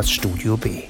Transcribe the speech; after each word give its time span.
das 0.00 0.10
Studio 0.10 0.56
B. 0.56 0.84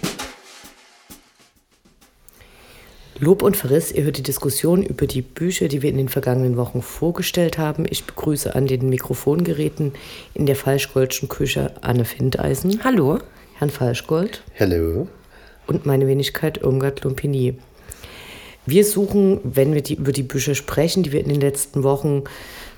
Lob 3.18 3.42
und 3.42 3.56
Verriss, 3.56 3.90
ihr 3.90 4.04
hört 4.04 4.18
die 4.18 4.22
Diskussion 4.22 4.84
über 4.84 5.08
die 5.08 5.20
Bücher, 5.20 5.66
die 5.66 5.82
wir 5.82 5.90
in 5.90 5.96
den 5.96 6.08
vergangenen 6.08 6.56
Wochen 6.56 6.80
vorgestellt 6.80 7.58
haben. 7.58 7.86
Ich 7.90 8.04
begrüße 8.04 8.54
an 8.54 8.68
den 8.68 8.88
Mikrofongeräten 8.88 9.94
in 10.34 10.46
der 10.46 10.54
Falschgoldschen 10.54 11.28
Küche 11.28 11.72
Anne 11.80 12.04
Findeisen. 12.04 12.84
Hallo. 12.84 13.18
Herrn 13.58 13.70
Falschgold. 13.70 14.44
Hallo. 14.60 15.08
Und 15.66 15.86
meine 15.86 16.06
Wenigkeit 16.06 16.58
Irmgard 16.58 17.02
Lumpini. 17.02 17.58
Wir 18.64 18.84
suchen, 18.84 19.40
wenn 19.42 19.74
wir 19.74 19.82
die, 19.82 19.94
über 19.94 20.12
die 20.12 20.22
Bücher 20.22 20.54
sprechen, 20.54 21.02
die 21.02 21.10
wir 21.10 21.18
in 21.18 21.30
den 21.30 21.40
letzten 21.40 21.82
Wochen 21.82 22.22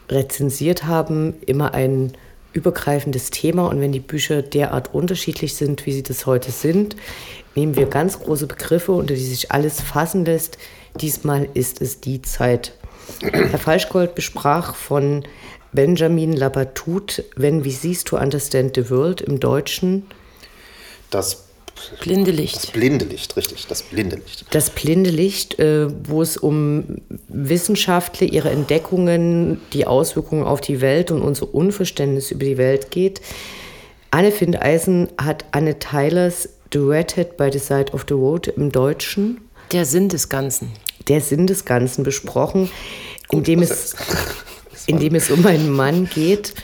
rezensiert 0.09 0.87
haben, 0.87 1.35
immer 1.45 1.75
ein 1.75 2.15
übergreifendes 2.53 3.31
Thema. 3.31 3.69
Und 3.69 3.81
wenn 3.81 3.93
die 3.93 4.01
Bücher 4.01 4.43
derart 4.43 4.95
unterschiedlich 4.95 5.55
sind, 5.55 5.87
wie 5.87 5.93
sie 5.93 6.03
das 6.03 6.27
heute 6.27 6.51
sind, 6.51 6.97
nehmen 7.55 7.77
wir 7.77 7.87
ganz 7.87 8.19
große 8.19 8.47
Begriffe, 8.47 8.93
unter 8.93 9.15
die 9.15 9.25
sich 9.25 9.51
alles 9.53 9.81
fassen 9.81 10.25
lässt. 10.25 10.59
Diesmal 11.01 11.49
ist 11.55 11.81
es 11.81 12.01
die 12.01 12.23
Zeit. 12.23 12.73
Herr 13.21 13.59
Falschgold 13.59 14.15
besprach 14.15 14.75
von 14.75 15.25
Benjamin 15.73 16.33
Labatut, 16.33 17.25
When 17.37 17.65
We 17.65 17.71
Cease 17.71 18.05
to 18.05 18.17
Understand 18.19 18.77
the 18.77 18.91
World 18.91 19.21
im 19.21 19.41
Deutschen. 19.41 20.07
Das 21.11 21.42
Blinde 22.01 22.31
Licht. 22.31 22.57
Das 22.57 22.67
blinde 22.69 23.05
Licht, 23.05 23.37
richtig, 23.37 23.67
das 23.67 23.83
blinde 23.83 24.17
Licht. 24.17 24.45
Das 24.51 24.71
blinde 24.71 25.11
Licht, 25.11 25.59
äh, 25.59 25.89
wo 26.09 26.23
es 26.23 26.37
um 26.37 26.99
Wissenschaftler, 27.29 28.27
ihre 28.27 28.51
Entdeckungen, 28.51 29.61
die 29.73 29.87
Auswirkungen 29.87 30.45
auf 30.45 30.61
die 30.61 30.81
Welt 30.81 31.11
und 31.11 31.23
unser 31.23 31.55
Unverständnis 31.55 32.31
über 32.31 32.45
die 32.45 32.59
Welt 32.59 32.91
geht. 32.91 33.21
Anne 34.11 34.31
Findeisen 34.31 35.09
hat 35.19 35.45
Anne 35.53 35.79
Tylers 35.79 36.49
The 36.73 36.79
Redhead 36.79 37.37
by 37.37 37.51
the 37.53 37.59
Side 37.59 37.93
of 37.93 38.05
the 38.09 38.15
Road 38.15 38.49
im 38.49 38.73
Deutschen. 38.73 39.41
Der 39.73 39.85
Sinn 39.85 40.09
des 40.09 40.29
Ganzen. 40.29 40.73
Der 41.09 41.21
Sinn 41.21 41.47
des 41.47 41.65
Ganzen 41.65 42.05
besprochen, 42.05 42.71
indem 43.31 43.63
es, 43.63 43.95
indem 44.87 45.15
es 45.15 45.31
um 45.31 45.45
einen 45.47 45.71
Mann 45.71 46.09
geht, 46.13 46.55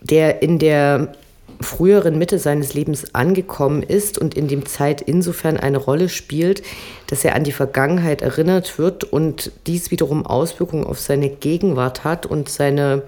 der 0.00 0.42
in 0.42 0.58
der 0.58 1.12
früheren 1.60 2.18
Mitte 2.18 2.38
seines 2.38 2.74
Lebens 2.74 3.14
angekommen 3.14 3.82
ist 3.82 4.18
und 4.18 4.34
in 4.34 4.48
dem 4.48 4.66
Zeit 4.66 5.00
insofern 5.00 5.56
eine 5.56 5.78
Rolle 5.78 6.08
spielt, 6.08 6.62
dass 7.08 7.24
er 7.24 7.34
an 7.34 7.44
die 7.44 7.52
Vergangenheit 7.52 8.22
erinnert 8.22 8.78
wird 8.78 9.04
und 9.04 9.50
dies 9.66 9.90
wiederum 9.90 10.24
Auswirkungen 10.24 10.84
auf 10.84 11.00
seine 11.00 11.28
Gegenwart 11.28 12.04
hat 12.04 12.26
und 12.26 12.48
seine 12.48 13.02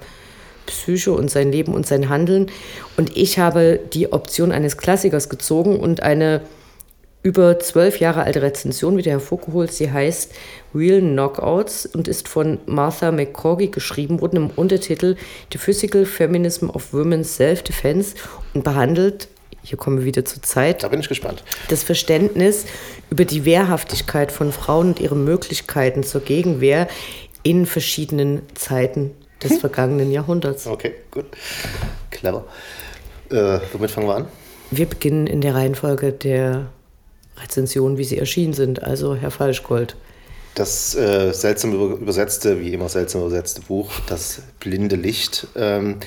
Psyche 0.67 1.13
und 1.13 1.31
sein 1.31 1.53
Leben 1.53 1.75
und 1.75 1.87
sein 1.87 2.09
Handeln. 2.09 2.51
Und 2.97 3.17
ich 3.17 3.39
habe 3.39 3.81
die 3.93 4.13
Option 4.13 4.53
eines 4.53 4.77
Klassikers 4.77 5.29
gezogen 5.29 5.79
und 5.79 6.03
eine 6.03 6.43
über 7.23 7.59
zwölf 7.59 8.01
Jahre 8.01 8.23
alte 8.23 8.43
Rezension 8.43 8.97
wieder 8.97 9.13
hervorgeholt. 9.13 9.73
Sie 9.73 9.91
heißt 9.91 10.33
Real 10.75 11.01
Knockouts 11.01 11.87
und 11.87 12.09
ist 12.09 12.29
von 12.29 12.59
Martha 12.67 13.13
McCorgy 13.13 13.69
geschrieben 13.69 14.21
worden 14.21 14.37
im 14.37 14.51
Untertitel 14.51 15.17
The 15.53 15.59
Physical 15.59 16.07
Feminism 16.07 16.71
of 16.71 16.93
Women's 16.93 17.37
Self-Defense 17.37 18.15
und 18.55 18.65
behandelt, 18.65 19.29
hier 19.63 19.77
kommen 19.77 19.99
wir 19.99 20.05
wieder 20.07 20.25
zur 20.25 20.43
Zeit, 20.43 20.83
da 20.83 20.89
bin 20.89 21.01
ich 21.01 21.09
gespannt, 21.09 21.45
das 21.69 21.83
Verständnis 21.83 22.65
über 23.11 23.27
die 23.27 23.45
Wehrhaftigkeit 23.45 24.33
von 24.33 24.53
Frauen 24.53 24.89
und 24.89 25.01
ihre 25.01 25.17
Möglichkeiten 25.17 26.03
zur 26.03 26.23
Gegenwehr 26.23 26.89
in 27.43 27.67
verschiedenen 27.67 28.43
Zeiten 28.55 29.11
des 29.43 29.59
vergangenen 29.59 30.11
Jahrhunderts. 30.11 30.67
Okay, 30.67 30.95
gut. 31.11 31.27
Clever. 32.11 32.45
Äh, 33.31 33.59
womit 33.73 33.91
fangen 33.91 34.07
wir 34.07 34.17
an? 34.17 34.27
Wir 34.71 34.87
beginnen 34.87 35.27
in 35.27 35.41
der 35.41 35.55
Reihenfolge 35.55 36.13
der 36.13 36.71
Rezensionen, 37.43 37.99
wie 37.99 38.05
sie 38.05 38.19
erschienen 38.19 38.53
sind. 38.53 38.83
Also 38.83 39.15
Herr 39.15 39.31
Falschgold. 39.31 39.97
Das 40.55 40.95
äh, 40.95 41.33
seltsam 41.33 41.73
übersetzte, 41.73 42.61
wie 42.61 42.73
immer 42.73 42.89
seltsam 42.89 43.23
übersetzte 43.23 43.61
Buch, 43.63 43.93
Das 44.09 44.43
blinde 44.59 44.97
Licht, 44.97 45.47
ähm, 45.55 46.01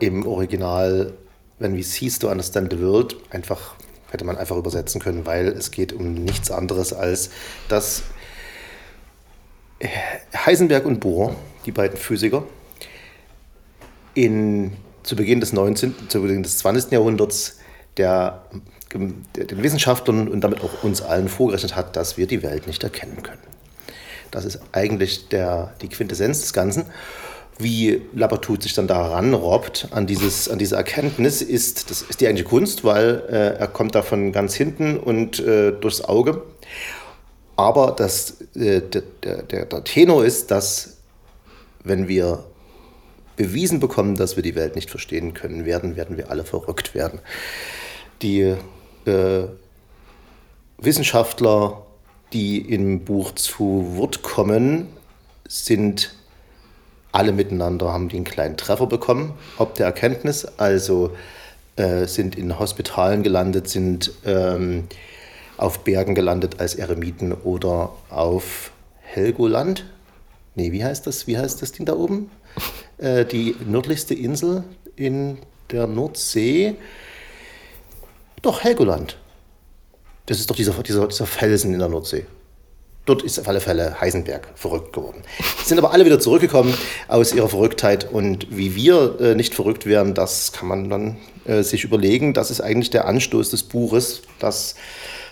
im 0.00 0.26
Original 0.26 1.12
When 1.58 1.76
We 1.76 1.82
Cease 1.82 2.20
to 2.20 2.30
Understand 2.30 2.72
the 2.72 2.80
World, 2.80 3.16
einfach 3.30 3.74
hätte 4.10 4.24
man 4.24 4.36
einfach 4.36 4.56
übersetzen 4.56 5.00
können, 5.00 5.26
weil 5.26 5.48
es 5.48 5.70
geht 5.70 5.92
um 5.92 6.14
nichts 6.14 6.50
anderes 6.50 6.92
als 6.92 7.30
dass 7.68 8.04
Heisenberg 10.34 10.84
und 10.86 11.00
Bohr, 11.00 11.36
die 11.66 11.72
beiden 11.72 11.96
Physiker, 11.96 12.44
in, 14.14 14.72
zu 15.02 15.14
Beginn 15.14 15.40
des 15.40 15.52
19., 15.52 15.94
zu 16.08 16.22
Beginn 16.22 16.42
des 16.42 16.58
20. 16.58 16.92
Jahrhunderts 16.92 17.58
der 17.98 18.42
den 18.94 19.62
Wissenschaftlern 19.62 20.28
und 20.28 20.40
damit 20.40 20.62
auch 20.62 20.82
uns 20.82 21.02
allen 21.02 21.28
vorgerechnet 21.28 21.76
hat, 21.76 21.96
dass 21.96 22.16
wir 22.16 22.26
die 22.26 22.42
Welt 22.42 22.66
nicht 22.66 22.82
erkennen 22.82 23.22
können. 23.22 23.42
Das 24.30 24.44
ist 24.44 24.60
eigentlich 24.72 25.28
der, 25.28 25.74
die 25.80 25.88
Quintessenz 25.88 26.40
des 26.40 26.52
Ganzen. 26.52 26.86
Wie 27.58 28.02
Labatut 28.14 28.62
sich 28.62 28.74
dann 28.74 28.86
daran 28.86 29.34
robbt 29.34 29.88
an, 29.90 30.06
dieses, 30.06 30.48
an 30.48 30.58
diese 30.58 30.76
Erkenntnis, 30.76 31.42
ist, 31.42 31.90
das 31.90 32.02
ist 32.02 32.20
die 32.20 32.26
eigentliche 32.26 32.48
Kunst, 32.48 32.84
weil 32.84 33.24
äh, 33.28 33.58
er 33.58 33.66
kommt 33.66 33.94
da 33.94 34.02
von 34.02 34.32
ganz 34.32 34.54
hinten 34.54 34.96
und 34.96 35.40
äh, 35.40 35.72
durchs 35.72 36.02
Auge. 36.02 36.42
Aber 37.56 37.92
das, 37.96 38.40
äh, 38.54 38.80
der, 38.80 39.02
der, 39.42 39.64
der 39.64 39.84
Tenor 39.84 40.24
ist, 40.24 40.50
dass 40.50 40.98
wenn 41.82 42.06
wir 42.06 42.44
bewiesen 43.34 43.80
bekommen, 43.80 44.14
dass 44.14 44.36
wir 44.36 44.42
die 44.42 44.54
Welt 44.54 44.76
nicht 44.76 44.90
verstehen 44.90 45.34
können 45.34 45.64
werden, 45.64 45.96
werden 45.96 46.16
wir 46.16 46.30
alle 46.30 46.44
verrückt 46.44 46.94
werden. 46.94 47.20
Die 48.22 48.54
äh, 49.04 49.44
Wissenschaftler, 50.78 51.82
die 52.32 52.58
im 52.58 53.04
Buch 53.04 53.32
zu 53.34 53.96
Wort 53.96 54.22
kommen, 54.22 54.88
sind 55.48 56.14
alle 57.12 57.32
miteinander, 57.32 57.92
haben 57.92 58.08
den 58.08 58.24
kleinen 58.24 58.56
Treffer 58.56 58.86
bekommen, 58.86 59.34
ob 59.56 59.74
der 59.74 59.86
Erkenntnis, 59.86 60.44
also 60.58 61.12
äh, 61.76 62.06
sind 62.06 62.36
in 62.36 62.58
Hospitalen 62.58 63.22
gelandet, 63.22 63.68
sind 63.68 64.12
ähm, 64.26 64.84
auf 65.56 65.84
Bergen 65.84 66.14
gelandet 66.14 66.60
als 66.60 66.74
Eremiten 66.74 67.32
oder 67.32 67.92
auf 68.10 68.72
Helgoland. 69.00 69.84
Nee, 70.54 70.72
wie 70.72 70.84
heißt 70.84 71.06
das? 71.06 71.26
Wie 71.26 71.38
heißt 71.38 71.62
das 71.62 71.72
Ding 71.72 71.86
da 71.86 71.94
oben? 71.94 72.30
Äh, 72.98 73.24
die 73.24 73.54
nördlichste 73.64 74.14
Insel 74.14 74.64
in 74.96 75.38
der 75.70 75.86
Nordsee. 75.86 76.74
Doch, 78.42 78.62
Helgoland. 78.62 79.16
Das 80.26 80.38
ist 80.38 80.50
doch 80.50 80.56
dieser, 80.56 80.72
dieser, 80.82 81.08
dieser 81.08 81.26
Felsen 81.26 81.72
in 81.72 81.78
der 81.78 81.88
Nordsee. 81.88 82.26
Dort 83.06 83.22
ist 83.22 83.40
auf 83.40 83.48
alle 83.48 83.60
Fälle 83.60 83.98
Heisenberg 83.98 84.48
verrückt 84.54 84.92
geworden. 84.92 85.22
Sind 85.64 85.78
aber 85.78 85.92
alle 85.92 86.04
wieder 86.04 86.20
zurückgekommen 86.20 86.74
aus 87.08 87.32
ihrer 87.32 87.48
Verrücktheit. 87.48 88.12
Und 88.12 88.46
wie 88.50 88.76
wir 88.76 89.18
äh, 89.18 89.34
nicht 89.34 89.54
verrückt 89.54 89.86
werden, 89.86 90.12
das 90.12 90.52
kann 90.52 90.68
man 90.68 90.90
dann 90.90 91.16
äh, 91.46 91.62
sich 91.62 91.84
überlegen. 91.84 92.34
Das 92.34 92.50
ist 92.50 92.60
eigentlich 92.60 92.90
der 92.90 93.06
Anstoß 93.06 93.48
des 93.48 93.62
Buches, 93.62 94.20
dass 94.38 94.74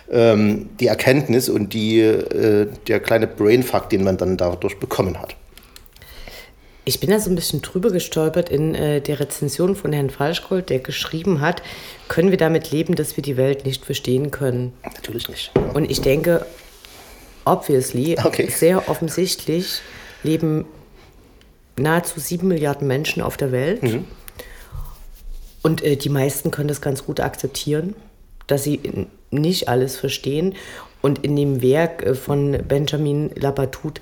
ähm, 0.09 0.69
die 0.79 0.87
Erkenntnis 0.87 1.49
und 1.49 1.73
die, 1.73 1.99
äh, 1.99 2.67
der 2.87 2.99
kleine 2.99 3.27
Brainfuck, 3.27 3.89
den 3.91 4.03
man 4.03 4.17
dann 4.17 4.37
dadurch 4.37 4.79
bekommen 4.79 5.21
hat. 5.21 5.35
Ich 6.87 7.01
bin 7.01 7.09
da 7.09 7.19
so 7.19 7.29
ein 7.29 7.35
bisschen 7.35 7.61
drüber 7.61 7.91
gestolpert 7.91 8.47
in 8.47 8.73
äh, 8.73 9.01
der 9.01 9.19
Rezension 9.19 9.75
von 9.75 9.91
Herrn 9.91 10.09
Falschgold, 10.09 10.69
der 10.69 10.79
geschrieben 10.79 11.41
hat, 11.41 11.61
können 12.07 12.31
wir 12.31 12.37
damit 12.37 12.71
leben, 12.71 12.95
dass 12.95 13.17
wir 13.17 13.21
die 13.21 13.35
Welt 13.35 13.65
nicht 13.65 13.83
verstehen 13.83 14.31
können? 14.31 14.71
Natürlich 14.85 15.27
nicht. 15.27 15.51
Und 15.73 15.91
ich 15.91 15.99
denke, 15.99 16.45
obviously, 17.43 18.15
okay. 18.23 18.49
sehr 18.49 18.87
offensichtlich 18.87 19.81
leben 20.23 20.63
nahezu 21.77 22.21
sieben 22.21 22.47
Milliarden 22.47 22.87
Menschen 22.87 23.21
auf 23.21 23.35
der 23.35 23.51
Welt. 23.51 23.83
Mhm. 23.83 24.05
Und 25.63 25.83
äh, 25.83 25.97
die 25.97 26.07
meisten 26.07 26.51
können 26.51 26.69
das 26.69 26.79
ganz 26.79 27.03
gut 27.03 27.19
akzeptieren, 27.19 27.95
dass 28.47 28.63
sie 28.63 28.79
nicht 29.29 29.67
alles 29.67 29.97
verstehen. 29.97 30.55
Und 31.01 31.25
in 31.25 31.35
dem 31.35 31.61
Werk 31.61 32.03
äh, 32.03 32.15
von 32.15 32.57
Benjamin 32.65 33.31
Labatut 33.35 33.99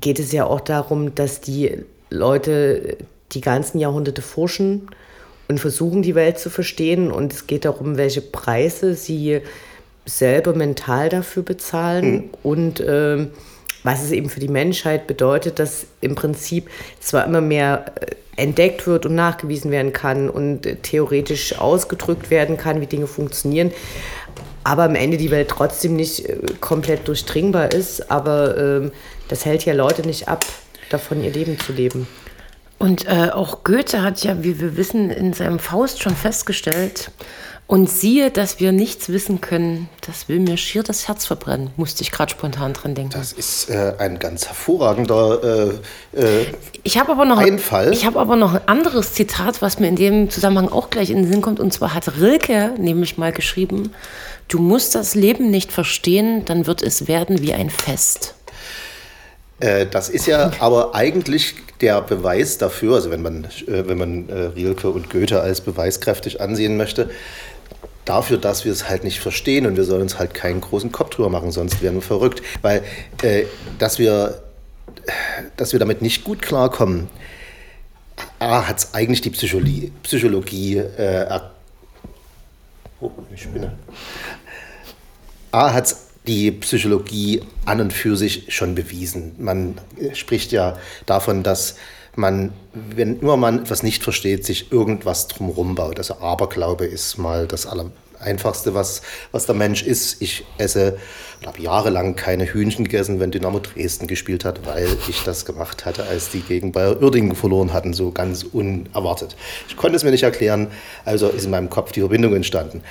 geht 0.00 0.18
es 0.18 0.32
ja 0.32 0.44
auch 0.44 0.60
darum, 0.60 1.14
dass 1.14 1.40
die 1.40 1.78
Leute 2.10 2.96
die 3.32 3.40
ganzen 3.40 3.78
Jahrhunderte 3.78 4.22
forschen 4.22 4.88
und 5.48 5.58
versuchen, 5.58 6.02
die 6.02 6.14
Welt 6.14 6.38
zu 6.38 6.50
verstehen. 6.50 7.10
Und 7.10 7.32
es 7.32 7.46
geht 7.46 7.64
darum, 7.64 7.96
welche 7.96 8.20
Preise 8.20 8.94
sie 8.94 9.40
selber 10.04 10.54
mental 10.54 11.08
dafür 11.08 11.42
bezahlen 11.42 12.12
mhm. 12.12 12.30
und 12.42 12.80
äh, 12.80 13.26
was 13.84 14.02
es 14.02 14.12
eben 14.12 14.28
für 14.28 14.40
die 14.40 14.48
Menschheit 14.48 15.06
bedeutet, 15.06 15.58
dass 15.58 15.86
im 16.00 16.14
Prinzip 16.14 16.68
zwar 17.00 17.24
immer 17.26 17.40
mehr 17.40 17.86
äh, 18.00 18.42
entdeckt 18.42 18.86
wird 18.86 19.06
und 19.06 19.14
nachgewiesen 19.14 19.70
werden 19.70 19.92
kann 19.92 20.28
und 20.28 20.66
äh, 20.66 20.76
theoretisch 20.76 21.58
ausgedrückt 21.58 22.30
werden 22.30 22.56
kann, 22.56 22.80
wie 22.80 22.86
Dinge 22.86 23.06
funktionieren, 23.06 23.72
aber 24.64 24.84
am 24.84 24.94
Ende 24.94 25.16
die 25.16 25.30
Welt 25.30 25.48
trotzdem 25.48 25.96
nicht 25.96 26.28
äh, 26.28 26.38
komplett 26.60 27.08
durchdringbar 27.08 27.72
ist. 27.72 28.10
Aber 28.10 28.56
äh, 28.56 28.90
das 29.28 29.44
hält 29.44 29.64
ja 29.64 29.74
Leute 29.74 30.02
nicht 30.02 30.28
ab, 30.28 30.44
davon 30.90 31.22
ihr 31.22 31.32
Leben 31.32 31.58
zu 31.58 31.72
leben. 31.72 32.06
Und 32.78 33.06
äh, 33.06 33.30
auch 33.32 33.62
Goethe 33.62 34.02
hat 34.02 34.24
ja, 34.24 34.42
wie 34.42 34.60
wir 34.60 34.76
wissen, 34.76 35.10
in 35.10 35.32
seinem 35.32 35.60
Faust 35.60 36.02
schon 36.02 36.16
festgestellt, 36.16 37.12
Und 37.72 37.88
siehe, 37.88 38.30
dass 38.30 38.60
wir 38.60 38.70
nichts 38.70 39.08
wissen 39.08 39.40
können, 39.40 39.88
das 40.06 40.28
will 40.28 40.40
mir 40.40 40.58
schier 40.58 40.82
das 40.82 41.08
Herz 41.08 41.24
verbrennen, 41.24 41.70
musste 41.76 42.02
ich 42.02 42.10
gerade 42.10 42.30
spontan 42.30 42.74
dran 42.74 42.94
denken. 42.94 43.12
Das 43.14 43.32
ist 43.32 43.70
äh, 43.70 43.94
ein 43.98 44.18
ganz 44.18 44.46
hervorragender 44.46 45.70
äh, 46.12 46.20
äh, 46.20 46.46
ich 46.82 47.00
aber 47.00 47.24
noch, 47.24 47.38
Einfall. 47.38 47.92
Ich 47.92 48.04
habe 48.04 48.18
aber 48.20 48.36
noch 48.36 48.52
ein 48.52 48.68
anderes 48.68 49.14
Zitat, 49.14 49.62
was 49.62 49.78
mir 49.78 49.88
in 49.88 49.96
dem 49.96 50.28
Zusammenhang 50.28 50.68
auch 50.70 50.90
gleich 50.90 51.08
in 51.08 51.22
den 51.22 51.32
Sinn 51.32 51.40
kommt. 51.40 51.60
Und 51.60 51.72
zwar 51.72 51.94
hat 51.94 52.20
Rilke 52.20 52.74
nämlich 52.76 53.16
mal 53.16 53.32
geschrieben, 53.32 53.94
du 54.52 54.58
musst 54.58 54.94
das 54.94 55.14
Leben 55.14 55.50
nicht 55.50 55.72
verstehen, 55.72 56.44
dann 56.44 56.66
wird 56.66 56.82
es 56.82 57.08
werden 57.08 57.40
wie 57.40 57.54
ein 57.54 57.70
Fest. 57.70 58.34
Äh, 59.60 59.86
das 59.86 60.08
ist 60.08 60.26
ja 60.26 60.52
aber 60.58 60.94
eigentlich 60.94 61.54
der 61.80 62.02
Beweis 62.02 62.58
dafür, 62.58 62.96
also 62.96 63.10
wenn 63.10 63.22
man, 63.22 63.44
äh, 63.44 63.88
wenn 63.88 63.96
man 63.96 64.28
äh, 64.28 64.34
Rilke 64.34 64.90
und 64.90 65.08
Goethe 65.08 65.40
als 65.40 65.62
beweiskräftig 65.62 66.40
ansehen 66.40 66.76
möchte, 66.76 67.10
dafür, 68.04 68.36
dass 68.36 68.64
wir 68.64 68.72
es 68.72 68.88
halt 68.88 69.04
nicht 69.04 69.20
verstehen 69.20 69.64
und 69.66 69.76
wir 69.76 69.84
sollen 69.84 70.02
uns 70.02 70.18
halt 70.18 70.34
keinen 70.34 70.60
großen 70.60 70.92
Kopf 70.92 71.10
drüber 71.10 71.30
machen, 71.30 71.50
sonst 71.50 71.80
wären 71.80 71.94
wir 71.94 72.02
verrückt. 72.02 72.42
Weil, 72.60 72.82
äh, 73.22 73.44
dass, 73.78 73.98
wir, 73.98 74.42
dass 75.56 75.72
wir 75.72 75.78
damit 75.78 76.02
nicht 76.02 76.24
gut 76.24 76.42
klarkommen, 76.42 77.08
hat 78.38 78.78
es 78.78 78.94
eigentlich 78.94 79.20
die 79.20 79.30
Psychologie, 79.30 79.92
Psychologie 80.02 80.76
äh, 80.76 81.40
oh, 83.00 83.10
ich 83.34 83.42
spinne. 83.42 83.72
A, 85.52 85.74
hat 85.74 85.94
die 86.26 86.50
Psychologie 86.50 87.42
an 87.66 87.80
und 87.80 87.92
für 87.92 88.16
sich 88.16 88.54
schon 88.54 88.74
bewiesen. 88.74 89.34
Man 89.38 89.74
spricht 90.14 90.50
ja 90.50 90.78
davon, 91.04 91.42
dass 91.42 91.76
man, 92.16 92.52
wenn 92.72 93.20
immer 93.20 93.36
man 93.36 93.60
etwas 93.60 93.82
nicht 93.82 94.02
versteht, 94.02 94.46
sich 94.46 94.72
irgendwas 94.72 95.28
drumherum 95.28 95.74
baut. 95.74 95.98
Also 95.98 96.18
Aberglaube 96.20 96.86
ist 96.86 97.18
mal 97.18 97.46
das 97.46 97.66
Allereinfachste, 97.66 98.74
was, 98.74 99.02
was 99.30 99.44
der 99.44 99.54
Mensch 99.54 99.82
ist. 99.82 100.22
Ich 100.22 100.44
esse, 100.56 100.98
habe 101.44 101.60
jahrelang 101.60 102.16
keine 102.16 102.46
Hühnchen 102.46 102.84
gegessen, 102.84 103.20
wenn 103.20 103.30
Dynamo 103.30 103.58
Dresden 103.58 104.06
gespielt 104.06 104.46
hat, 104.46 104.64
weil 104.64 104.88
ich 105.08 105.22
das 105.22 105.44
gemacht 105.44 105.84
hatte, 105.84 106.04
als 106.04 106.30
die 106.30 106.40
gegen 106.40 106.72
Bayer 106.72 107.02
Uerdingen 107.02 107.34
verloren 107.34 107.74
hatten, 107.74 107.92
so 107.92 108.10
ganz 108.10 108.42
unerwartet. 108.42 109.36
Ich 109.68 109.76
konnte 109.76 109.96
es 109.96 110.04
mir 110.04 110.12
nicht 110.12 110.22
erklären, 110.22 110.68
also 111.04 111.28
ist 111.28 111.44
in 111.44 111.50
meinem 111.50 111.68
Kopf 111.68 111.92
die 111.92 112.00
Verbindung 112.00 112.34
entstanden. 112.34 112.82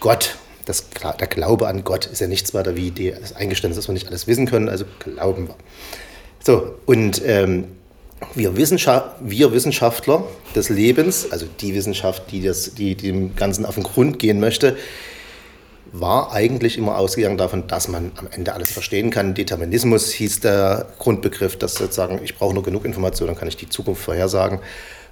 Gott, 0.00 0.36
das, 0.66 0.84
der 1.18 1.26
Glaube 1.28 1.68
an 1.68 1.84
Gott 1.84 2.06
ist 2.06 2.20
ja 2.20 2.26
nichts 2.26 2.52
weiter 2.52 2.76
wie 2.76 2.90
das 2.90 3.34
Eingeständnis, 3.34 3.76
dass 3.76 3.88
wir 3.88 3.94
nicht 3.94 4.08
alles 4.08 4.26
wissen 4.26 4.46
können, 4.46 4.68
also 4.68 4.84
glauben 4.98 5.48
wir. 5.48 5.54
So, 6.44 6.74
und 6.84 7.22
ähm, 7.24 7.64
wir, 8.34 8.56
Wissenschaft, 8.56 9.16
wir 9.20 9.52
Wissenschaftler 9.52 10.24
des 10.54 10.68
Lebens, 10.68 11.30
also 11.30 11.46
die 11.60 11.74
Wissenschaft, 11.74 12.30
die, 12.30 12.42
das, 12.42 12.74
die 12.74 12.96
dem 12.96 13.36
Ganzen 13.36 13.64
auf 13.64 13.74
den 13.74 13.84
Grund 13.84 14.18
gehen 14.18 14.40
möchte, 14.40 14.76
war 15.92 16.32
eigentlich 16.32 16.76
immer 16.76 16.98
ausgegangen 16.98 17.38
davon, 17.38 17.68
dass 17.68 17.88
man 17.88 18.10
am 18.16 18.26
Ende 18.30 18.52
alles 18.52 18.72
verstehen 18.72 19.10
kann. 19.10 19.34
Determinismus 19.34 20.10
hieß 20.10 20.40
der 20.40 20.86
Grundbegriff, 20.98 21.56
dass 21.56 21.74
sozusagen, 21.74 22.20
ich 22.24 22.36
brauche 22.36 22.54
nur 22.54 22.64
genug 22.64 22.84
Informationen, 22.84 23.28
dann 23.28 23.38
kann 23.38 23.48
ich 23.48 23.56
die 23.56 23.68
Zukunft 23.68 24.02
vorhersagen. 24.02 24.58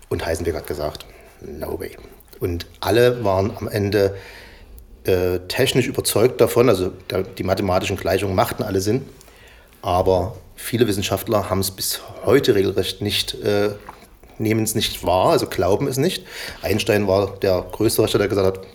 Und 0.08 0.26
Heisenberg 0.26 0.56
hat 0.56 0.66
gesagt, 0.66 1.06
no 1.40 1.78
way. 1.78 1.92
Und 2.40 2.66
alle 2.80 3.24
waren 3.24 3.52
am 3.56 3.68
Ende 3.68 4.14
äh, 5.04 5.40
technisch 5.48 5.86
überzeugt 5.86 6.40
davon, 6.40 6.68
also 6.68 6.90
die 7.38 7.44
mathematischen 7.44 7.96
Gleichungen 7.96 8.34
machten 8.34 8.62
alle 8.62 8.80
Sinn, 8.80 9.02
aber 9.82 10.36
viele 10.56 10.86
Wissenschaftler 10.86 11.50
haben 11.50 11.60
es 11.60 11.70
bis 11.70 12.00
heute 12.24 12.54
regelrecht 12.54 13.02
nicht, 13.02 13.34
äh, 13.42 13.70
nehmen 14.38 14.64
es 14.64 14.74
nicht 14.74 15.04
wahr, 15.04 15.30
also 15.30 15.46
glauben 15.46 15.86
es 15.86 15.96
nicht. 15.96 16.24
Einstein 16.62 17.06
war 17.06 17.36
der 17.42 17.64
größte 17.70 18.02
Richter, 18.02 18.18
der 18.18 18.28
gesagt 18.28 18.46
hat, 18.46 18.66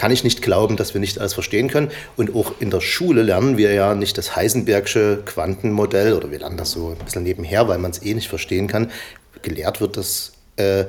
kann 0.00 0.12
ich 0.12 0.24
nicht 0.24 0.40
glauben, 0.40 0.78
dass 0.78 0.94
wir 0.94 1.00
nicht 1.00 1.18
alles 1.18 1.34
verstehen 1.34 1.68
können. 1.68 1.90
Und 2.16 2.34
auch 2.34 2.54
in 2.58 2.70
der 2.70 2.80
Schule 2.80 3.22
lernen 3.22 3.58
wir 3.58 3.74
ja 3.74 3.94
nicht 3.94 4.16
das 4.16 4.34
Heisenbergsche 4.34 5.22
Quantenmodell 5.26 6.14
oder 6.14 6.30
wir 6.30 6.38
lernen 6.38 6.56
das 6.56 6.70
so 6.70 6.96
ein 6.98 7.04
bisschen 7.04 7.22
nebenher, 7.22 7.68
weil 7.68 7.76
man 7.76 7.90
es 7.90 8.02
eh 8.02 8.14
nicht 8.14 8.28
verstehen 8.28 8.66
kann. 8.66 8.90
Gelehrt 9.42 9.82
wird 9.82 9.98
das 9.98 10.32
äh, 10.56 10.86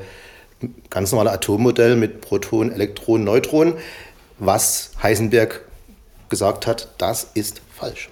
ganz 0.90 1.12
normale 1.12 1.32
Atommodell 1.32 1.96
mit 1.96 2.22
Protonen, 2.22 2.72
Elektronen, 2.72 3.26
Neutronen. 3.26 3.76
Was 4.40 4.92
Heisenberg 5.02 5.62
gesagt 6.30 6.68
hat, 6.68 6.90
das 6.98 7.28
ist 7.34 7.62
falsch. 7.74 8.10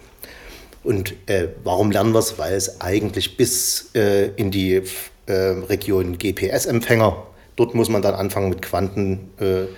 Und 0.84 1.14
äh, 1.28 1.50
warum 1.64 1.92
lernen 1.92 2.14
wir 2.14 2.20
es? 2.20 2.38
Weil 2.38 2.54
es 2.54 2.82
eigentlich 2.82 3.38
bis 3.38 3.90
äh, 3.96 4.28
in 4.36 4.52
die 4.52 4.82
äh, 5.26 5.34
Region 5.34 6.18
GPS-Empfänger, 6.18 7.24
dort 7.56 7.76
muss 7.76 7.90
man 7.90 8.02
dann 8.02 8.16
anfangen 8.16 8.50
mit 8.50 8.62
Quantenphysik 8.62 9.70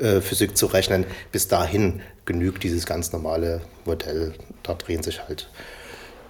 äh, 0.00 0.52
äh, 0.52 0.54
zu 0.54 0.66
rechnen. 0.66 1.06
Bis 1.32 1.48
dahin 1.48 2.00
genügt 2.24 2.62
dieses 2.62 2.86
ganz 2.86 3.12
normale 3.12 3.60
Modell. 3.84 4.34
Da 4.62 4.74
drehen 4.74 5.02
sich 5.02 5.26
halt 5.26 5.48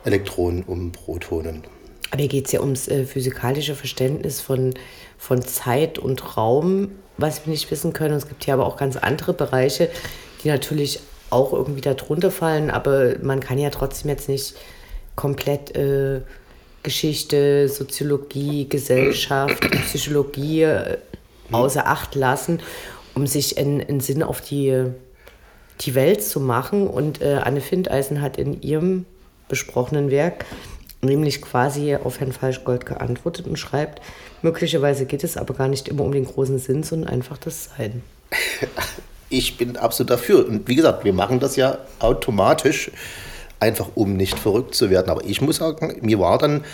Elektronen 0.05 0.63
um 0.65 0.93
Protonen. 0.93 1.65
Aber 2.11 2.21
hier 2.21 2.29
geht 2.29 2.47
es 2.47 2.53
ja 2.53 2.61
ums 2.61 2.89
äh, 2.89 3.05
physikalische 3.05 3.75
Verständnis 3.75 4.41
von, 4.41 4.75
von 5.21 5.43
Zeit 5.43 5.99
und 5.99 6.39
Raum, 6.39 6.93
was 7.19 7.45
wir 7.45 7.51
nicht 7.51 7.71
wissen 7.71 7.93
können. 7.93 8.15
Und 8.15 8.23
es 8.23 8.29
gibt 8.29 8.43
hier 8.43 8.55
aber 8.55 8.65
auch 8.65 8.79
ganz 8.79 8.97
andere 8.97 9.35
Bereiche, 9.35 9.91
die 10.43 10.49
natürlich 10.49 11.01
auch 11.29 11.53
irgendwie 11.53 11.83
darunter 11.83 12.31
fallen, 12.31 12.71
aber 12.71 13.17
man 13.23 13.39
kann 13.39 13.59
ja 13.59 13.69
trotzdem 13.69 14.09
jetzt 14.09 14.29
nicht 14.31 14.55
komplett 15.15 15.77
äh, 15.77 16.23
Geschichte, 16.83 17.69
Soziologie, 17.69 18.67
Gesellschaft, 18.69 19.61
Psychologie 19.85 20.63
äh, 20.63 20.97
außer 21.53 21.87
Acht 21.87 22.15
lassen, 22.15 22.61
um 23.15 23.27
sich 23.27 23.59
einen 23.59 24.01
Sinn 24.01 24.23
auf 24.23 24.41
die, 24.41 24.87
die 25.83 25.95
Welt 25.95 26.25
zu 26.25 26.41
machen. 26.41 26.87
Und 26.89 27.21
äh, 27.21 27.41
Anne 27.45 27.61
Findeisen 27.61 28.23
hat 28.23 28.39
in 28.39 28.63
ihrem 28.63 29.05
besprochenen 29.49 30.11
Werk 30.11 30.47
nämlich 31.03 31.41
quasi 31.41 31.97
auf 31.97 32.21
Herrn 32.21 32.33
Falschgold 32.33 32.87
geantwortet 32.87 33.47
und 33.47 33.59
schreibt, 33.59 34.01
möglicherweise 34.43 35.07
geht 35.07 35.25
es 35.25 35.37
aber 35.37 35.55
gar 35.55 35.69
nicht 35.69 35.89
immer 35.89 36.05
um 36.05 36.13
den 36.13 36.27
großen 36.27 36.59
Sinn, 36.59 36.83
sondern 36.83 37.11
einfach 37.11 37.39
das 37.39 37.71
Sein. 37.77 38.03
ich 39.31 39.57
bin 39.57 39.77
absolut 39.77 40.11
dafür. 40.11 40.47
Und 40.47 40.69
wie 40.69 40.77
gesagt, 40.77 41.05
wir 41.05 41.13
machen 41.13 41.41
das 41.41 41.57
ja 41.57 41.79
automatisch, 41.99 42.91
einfach 43.61 43.91
um 43.95 44.17
nicht 44.17 44.39
verrückt 44.39 44.75
zu 44.75 44.91
werden. 44.91 45.11
Aber 45.11 45.25
ich 45.25 45.41
muss 45.41 45.57
sagen, 45.57 45.99
mir 46.01 46.19
war 46.19 46.39
dann, 46.39 46.65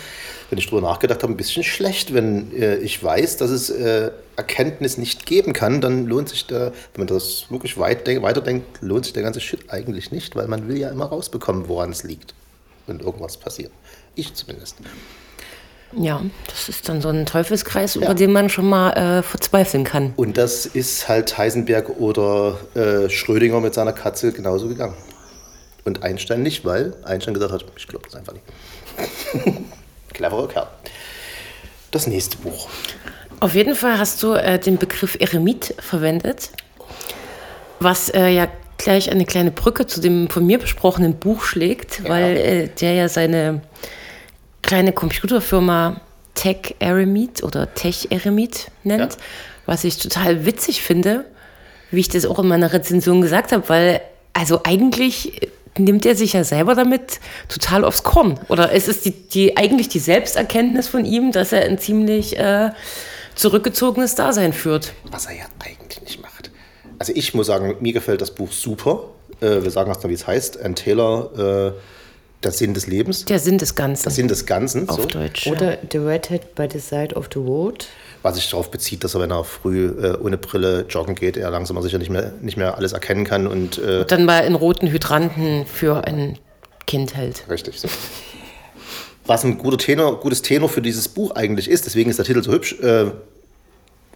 wenn 0.49 0.57
ich 0.57 0.67
darüber 0.67 0.87
nachgedacht 0.87 1.21
habe, 1.21 1.33
ein 1.33 1.37
bisschen 1.37 1.63
schlecht, 1.63 2.13
wenn 2.13 2.55
äh, 2.57 2.77
ich 2.77 3.03
weiß, 3.03 3.37
dass 3.37 3.49
es 3.49 3.69
äh, 3.69 4.11
Erkenntnis 4.37 4.97
nicht 4.97 5.25
geben 5.25 5.51
kann, 5.53 5.81
dann 5.81 6.05
lohnt 6.05 6.29
sich 6.29 6.47
der, 6.47 6.71
wenn 6.93 7.05
man 7.05 7.07
das 7.07 7.47
wirklich 7.49 7.77
weit 7.77 8.07
denk, 8.07 8.21
weiterdenkt, 8.23 8.81
lohnt 8.81 9.03
sich 9.03 9.13
der 9.13 9.23
ganze 9.23 9.41
Shit 9.41 9.69
eigentlich 9.69 10.11
nicht, 10.11 10.35
weil 10.35 10.47
man 10.47 10.67
will 10.67 10.77
ja 10.77 10.89
immer 10.89 11.05
rausbekommen, 11.05 11.67
woran 11.67 11.91
es 11.91 12.03
liegt, 12.03 12.33
wenn 12.87 12.99
irgendwas 13.01 13.35
passiert. 13.35 13.71
Ich 14.17 14.33
zumindest. 14.33 14.75
Ja, 15.93 16.21
das 16.47 16.67
ist 16.67 16.89
dann 16.89 17.01
so 17.01 17.09
ein 17.09 17.25
Teufelskreis, 17.25 17.95
ja. 17.95 18.01
über 18.01 18.13
den 18.13 18.33
man 18.33 18.49
schon 18.49 18.67
mal 18.67 18.91
äh, 18.91 19.23
verzweifeln 19.23 19.83
kann. 19.83 20.13
Und 20.17 20.37
das 20.37 20.65
ist 20.65 21.07
halt 21.07 21.37
Heisenberg 21.37 21.89
oder 21.99 22.57
äh, 22.75 23.09
Schrödinger 23.09 23.61
mit 23.61 23.73
seiner 23.73 23.93
Katze 23.93 24.33
genauso 24.33 24.67
gegangen. 24.67 24.95
Und 25.85 26.03
Einstein 26.03 26.43
nicht, 26.43 26.65
weil 26.65 26.93
Einstein 27.03 27.33
gesagt 27.33 27.53
hat, 27.53 27.63
ich 27.77 27.87
glaube 27.87 28.05
das 28.05 28.15
einfach 28.15 28.33
nicht. 28.33 28.43
Cleverer 30.13 30.47
Kerl. 30.49 30.67
Das 31.91 32.07
nächste 32.07 32.37
Buch. 32.37 32.67
Auf 33.39 33.53
jeden 33.53 33.75
Fall 33.75 33.97
hast 33.97 34.21
du 34.23 34.33
äh, 34.33 34.59
den 34.59 34.77
Begriff 34.77 35.15
Eremit 35.19 35.75
verwendet, 35.79 36.49
was 37.79 38.09
äh, 38.09 38.29
ja 38.29 38.47
gleich 38.77 39.09
eine 39.11 39.25
kleine 39.25 39.51
Brücke 39.51 39.87
zu 39.87 40.01
dem 40.01 40.29
von 40.29 40.45
mir 40.45 40.59
besprochenen 40.59 41.15
Buch 41.15 41.43
schlägt, 41.43 41.99
ja. 41.99 42.09
weil 42.09 42.37
äh, 42.37 42.67
der 42.67 42.93
ja 42.93 43.09
seine 43.09 43.61
kleine 44.67 44.93
Computerfirma 44.93 45.99
Tech 46.35 46.75
Eremit 46.77 47.41
oder 47.41 47.73
Tech 47.73 48.09
Eremit 48.11 48.69
nennt, 48.83 49.13
ja. 49.13 49.19
was 49.65 49.83
ich 49.83 49.97
total 49.97 50.45
witzig 50.45 50.83
finde, 50.83 51.25
wie 51.89 52.01
ich 52.01 52.09
das 52.09 52.25
auch 52.25 52.37
in 52.37 52.47
meiner 52.47 52.71
Rezension 52.71 53.21
gesagt 53.21 53.51
habe, 53.51 53.67
weil 53.69 54.01
also 54.33 54.61
eigentlich 54.63 55.49
nimmt 55.79 56.05
er 56.05 56.15
sich 56.15 56.33
ja 56.33 56.43
selber 56.43 56.75
damit 56.75 57.19
total 57.49 57.83
aufs 57.85 58.03
Korn. 58.03 58.39
Oder 58.49 58.71
es 58.71 58.87
ist 58.87 59.05
die, 59.05 59.11
die 59.11 59.57
eigentlich 59.57 59.89
die 59.89 59.99
Selbsterkenntnis 59.99 60.87
von 60.87 61.05
ihm, 61.05 61.31
dass 61.31 61.53
er 61.53 61.63
ein 61.63 61.79
ziemlich 61.79 62.37
äh, 62.37 62.71
zurückgezogenes 63.35 64.15
Dasein 64.15 64.53
führt. 64.53 64.93
Was 65.11 65.25
er 65.25 65.33
ja 65.33 65.45
eigentlich 65.63 66.01
nicht 66.01 66.21
macht. 66.21 66.51
Also 66.99 67.13
ich 67.15 67.33
muss 67.33 67.47
sagen, 67.47 67.75
mir 67.79 67.93
gefällt 67.93 68.21
das 68.21 68.31
Buch 68.31 68.51
super. 68.51 69.11
Äh, 69.39 69.63
wir 69.63 69.71
sagen 69.71 69.89
erstmal, 69.89 70.09
wie 70.09 70.15
es 70.15 70.27
heißt. 70.27 70.59
Ein 70.61 70.75
Taylor 70.75 71.73
äh, 71.75 71.79
der 72.43 72.51
Sinn 72.51 72.73
des 72.73 72.87
Lebens. 72.87 73.25
Der 73.25 73.39
Sinn 73.39 73.57
des 73.57 73.75
Ganzen. 73.75 74.03
Der 74.03 74.11
Sinn 74.11 74.27
des 74.27 74.45
Ganzen. 74.45 74.87
Auf 74.89 75.01
so. 75.01 75.05
Deutsch. 75.07 75.47
Oder. 75.47 75.77
The 75.91 75.97
Redhead 75.97 76.55
by 76.55 76.67
the 76.71 76.79
Side 76.79 77.15
of 77.15 77.29
the 77.33 77.39
Road. 77.39 77.87
Was 78.21 78.35
sich 78.35 78.49
darauf 78.49 78.71
bezieht, 78.71 79.03
dass 79.03 79.15
er, 79.15 79.21
wenn 79.21 79.31
er 79.31 79.43
früh 79.43 79.87
äh, 79.87 80.17
ohne 80.17 80.37
Brille 80.37 80.85
joggen 80.89 81.15
geht, 81.15 81.37
er 81.37 81.49
langsam 81.49 81.81
sicher 81.81 81.97
nicht 81.97 82.09
mehr, 82.09 82.33
nicht 82.41 82.57
mehr 82.57 82.77
alles 82.77 82.93
erkennen 82.93 83.25
kann. 83.25 83.47
Und, 83.47 83.77
äh, 83.77 83.99
und 84.01 84.11
dann 84.11 84.25
mal 84.25 84.41
in 84.41 84.55
roten 84.55 84.87
Hydranten 84.87 85.65
für 85.65 86.05
ein 86.05 86.37
Kind 86.85 87.15
hält. 87.15 87.43
Richtig. 87.49 87.79
So. 87.79 87.87
Was 89.25 89.43
ein 89.43 89.57
guter 89.57 89.77
Tenor, 89.77 90.19
gutes 90.19 90.41
Tenor 90.41 90.69
für 90.69 90.81
dieses 90.81 91.09
Buch 91.09 91.31
eigentlich 91.35 91.69
ist, 91.69 91.85
deswegen 91.85 92.09
ist 92.09 92.17
der 92.17 92.25
Titel 92.25 92.41
so 92.43 92.51
hübsch, 92.51 92.79
äh, 92.79 93.11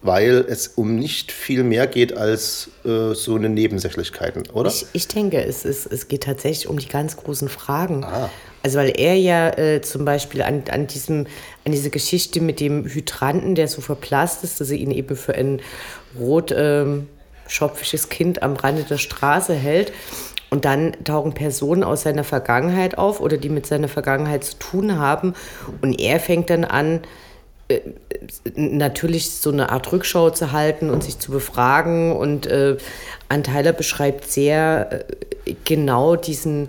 weil 0.02 0.44
es 0.48 0.68
um 0.68 0.96
nicht 0.96 1.30
viel 1.30 1.62
mehr 1.62 1.86
geht 1.86 2.16
als 2.16 2.70
äh, 2.84 3.14
so 3.14 3.36
eine 3.36 3.48
Nebensächlichkeiten, 3.48 4.48
oder? 4.50 4.68
Ich, 4.68 4.86
ich 4.92 5.08
denke, 5.08 5.44
es, 5.44 5.64
ist, 5.64 5.86
es 5.86 6.08
geht 6.08 6.24
tatsächlich 6.24 6.68
um 6.68 6.78
die 6.78 6.88
ganz 6.88 7.16
großen 7.16 7.48
Fragen. 7.48 8.04
Ah. 8.04 8.28
Also 8.64 8.78
weil 8.78 8.92
er 8.96 9.14
ja 9.14 9.50
äh, 9.50 9.80
zum 9.80 10.04
Beispiel 10.04 10.42
an, 10.42 10.64
an, 10.70 10.86
diesem, 10.88 11.26
an 11.64 11.72
diese 11.72 11.90
Geschichte 11.90 12.40
mit 12.40 12.60
dem 12.60 12.84
Hydranten, 12.84 13.54
der 13.54 13.68
so 13.68 13.80
verblasst 13.80 14.44
ist, 14.44 14.60
dass 14.60 14.70
er 14.70 14.76
ihn 14.76 14.90
eben 14.90 15.16
für 15.16 15.34
ein 15.34 15.60
rot 16.18 16.52
ähm, 16.56 17.08
schopfisches 17.46 18.08
Kind 18.08 18.42
am 18.42 18.54
Rande 18.54 18.82
der 18.82 18.98
Straße 18.98 19.54
hält. 19.54 19.92
Und 20.50 20.64
dann 20.64 20.92
tauchen 21.04 21.32
Personen 21.32 21.82
aus 21.82 22.02
seiner 22.02 22.24
Vergangenheit 22.24 22.98
auf 22.98 23.20
oder 23.20 23.38
die 23.38 23.48
mit 23.48 23.66
seiner 23.66 23.88
Vergangenheit 23.88 24.44
zu 24.44 24.58
tun 24.58 24.98
haben. 24.98 25.34
Und 25.80 25.98
er 25.98 26.20
fängt 26.20 26.50
dann 26.50 26.64
an, 26.64 27.00
natürlich 28.54 29.30
so 29.30 29.50
eine 29.50 29.70
Art 29.70 29.90
Rückschau 29.92 30.30
zu 30.30 30.52
halten 30.52 30.90
und 30.90 31.02
sich 31.04 31.18
zu 31.18 31.30
befragen. 31.30 32.14
Und 32.16 32.46
äh, 32.46 32.76
Anteiler 33.28 33.72
beschreibt 33.72 34.30
sehr 34.30 35.04
äh, 35.46 35.54
genau 35.64 36.16
diesen, 36.16 36.68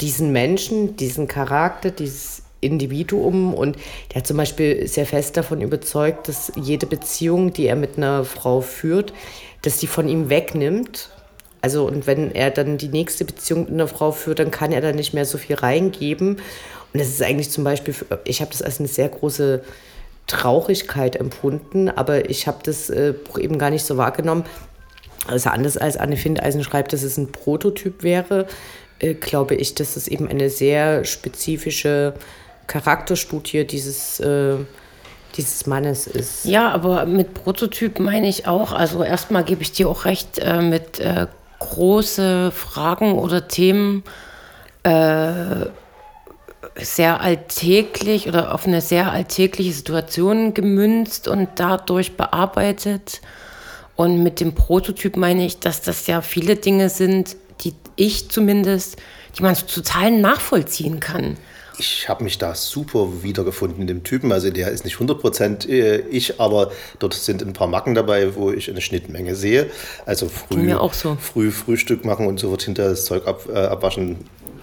diesen 0.00 0.32
Menschen, 0.32 0.96
diesen 0.96 1.28
Charakter, 1.28 1.90
dieses 1.90 2.42
Individuum. 2.60 3.54
Und 3.54 3.76
der 4.10 4.20
hat 4.20 4.26
zum 4.26 4.36
Beispiel 4.36 4.86
sehr 4.86 5.06
fest 5.06 5.36
davon 5.36 5.60
überzeugt, 5.60 6.28
dass 6.28 6.52
jede 6.56 6.86
Beziehung, 6.86 7.52
die 7.52 7.66
er 7.66 7.76
mit 7.76 7.96
einer 7.96 8.24
Frau 8.24 8.60
führt, 8.60 9.12
dass 9.62 9.78
die 9.78 9.86
von 9.86 10.08
ihm 10.08 10.30
wegnimmt. 10.30 11.10
Also, 11.62 11.86
und 11.86 12.06
wenn 12.06 12.34
er 12.34 12.50
dann 12.50 12.78
die 12.78 12.88
nächste 12.88 13.24
Beziehung 13.24 13.64
mit 13.64 13.72
einer 13.72 13.88
Frau 13.88 14.12
führt, 14.12 14.38
dann 14.38 14.50
kann 14.50 14.72
er 14.72 14.80
da 14.80 14.92
nicht 14.92 15.12
mehr 15.12 15.26
so 15.26 15.36
viel 15.36 15.56
reingeben. 15.56 16.38
Und 16.92 17.00
das 17.00 17.08
ist 17.08 17.22
eigentlich 17.22 17.50
zum 17.50 17.64
Beispiel, 17.64 17.94
ich 18.24 18.40
habe 18.40 18.50
das 18.50 18.62
als 18.62 18.78
eine 18.78 18.88
sehr 18.88 19.08
große 19.08 19.62
Traurigkeit 20.26 21.16
empfunden, 21.16 21.88
aber 21.88 22.30
ich 22.30 22.46
habe 22.46 22.58
das 22.62 22.90
äh, 22.90 23.14
eben 23.38 23.58
gar 23.58 23.70
nicht 23.70 23.84
so 23.84 23.96
wahrgenommen. 23.96 24.44
Also 25.26 25.50
anders 25.50 25.76
als 25.76 25.96
Anne 25.96 26.16
Findeisen 26.16 26.64
schreibt, 26.64 26.92
dass 26.92 27.02
es 27.02 27.16
ein 27.16 27.32
Prototyp 27.32 28.02
wäre, 28.02 28.46
äh, 28.98 29.14
glaube 29.14 29.54
ich, 29.54 29.74
dass 29.74 29.96
es 29.96 30.08
eben 30.08 30.28
eine 30.28 30.50
sehr 30.50 31.04
spezifische 31.04 32.14
Charakterstudie 32.66 33.64
dieses, 33.64 34.20
äh, 34.20 34.56
dieses 35.36 35.66
Mannes 35.66 36.06
ist. 36.06 36.44
Ja, 36.44 36.70
aber 36.70 37.06
mit 37.06 37.34
Prototyp 37.34 37.98
meine 37.98 38.28
ich 38.28 38.46
auch, 38.46 38.72
also 38.72 39.02
erstmal 39.02 39.44
gebe 39.44 39.62
ich 39.62 39.72
dir 39.72 39.88
auch 39.88 40.04
recht, 40.04 40.38
äh, 40.38 40.62
mit 40.62 41.00
äh, 41.00 41.26
große 41.58 42.52
Fragen 42.52 43.18
oder 43.18 43.48
Themen 43.48 44.04
äh, 44.84 45.66
sehr 46.82 47.20
alltäglich 47.20 48.28
oder 48.28 48.54
auf 48.54 48.66
eine 48.66 48.80
sehr 48.80 49.12
alltägliche 49.12 49.72
Situation 49.72 50.54
gemünzt 50.54 51.28
und 51.28 51.48
dadurch 51.56 52.16
bearbeitet. 52.16 53.20
Und 53.96 54.22
mit 54.22 54.40
dem 54.40 54.54
Prototyp 54.54 55.16
meine 55.16 55.44
ich, 55.44 55.58
dass 55.58 55.82
das 55.82 56.06
ja 56.06 56.22
viele 56.22 56.56
Dinge 56.56 56.88
sind, 56.88 57.36
die 57.60 57.74
ich 57.96 58.30
zumindest, 58.30 58.96
die 59.36 59.42
man 59.42 59.54
so 59.54 59.66
total 59.66 60.10
nachvollziehen 60.10 61.00
kann. 61.00 61.36
Ich 61.78 62.10
habe 62.10 62.24
mich 62.24 62.36
da 62.36 62.54
super 62.54 63.22
wiedergefunden 63.22 63.80
in 63.80 63.86
dem 63.86 64.04
Typen. 64.04 64.32
Also 64.32 64.50
der 64.50 64.70
ist 64.70 64.84
nicht 64.84 64.96
100% 64.96 65.66
äh, 65.66 66.00
ich, 66.10 66.38
aber 66.38 66.72
dort 66.98 67.14
sind 67.14 67.42
ein 67.42 67.54
paar 67.54 67.68
Macken 67.68 67.94
dabei, 67.94 68.34
wo 68.34 68.50
ich 68.50 68.70
eine 68.70 68.82
Schnittmenge 68.82 69.34
sehe. 69.34 69.70
Also 70.04 70.28
früh, 70.28 70.74
so. 70.92 71.16
früh 71.18 71.50
Frühstück 71.50 72.04
machen 72.04 72.26
und 72.26 72.38
so 72.38 72.50
wird 72.50 72.62
hinter 72.62 72.90
das 72.90 73.06
Zeug 73.06 73.26
ab, 73.26 73.48
äh, 73.50 73.56
abwaschen 73.56 74.18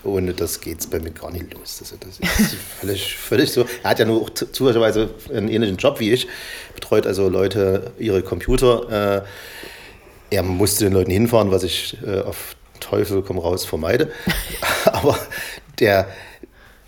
ohne 0.07 0.33
das 0.33 0.61
geht 0.61 0.79
es 0.79 0.87
bei 0.87 0.99
mir 0.99 1.11
gar 1.11 1.31
nicht 1.31 1.53
los. 1.53 1.77
Also 1.81 1.95
das 1.99 2.19
ist 2.19 2.53
völlig, 2.79 3.15
völlig 3.15 3.51
so. 3.51 3.65
Er 3.83 3.91
hat 3.91 3.99
ja 3.99 4.05
nur 4.05 4.33
zufälligerweise 4.33 5.09
einen 5.33 5.49
ähnlichen 5.49 5.77
Job 5.77 5.99
wie 5.99 6.11
ich, 6.11 6.27
betreut 6.75 7.05
also 7.05 7.29
Leute 7.29 7.91
ihre 7.97 8.21
Computer. 8.21 9.21
Äh, 9.21 10.35
er 10.35 10.43
musste 10.43 10.85
den 10.85 10.93
Leuten 10.93 11.11
hinfahren, 11.11 11.51
was 11.51 11.63
ich 11.63 11.97
äh, 12.05 12.21
auf 12.21 12.55
Teufel 12.79 13.21
komm 13.21 13.39
raus 13.39 13.65
vermeide. 13.65 14.11
Aber 14.85 15.17
der, 15.79 16.07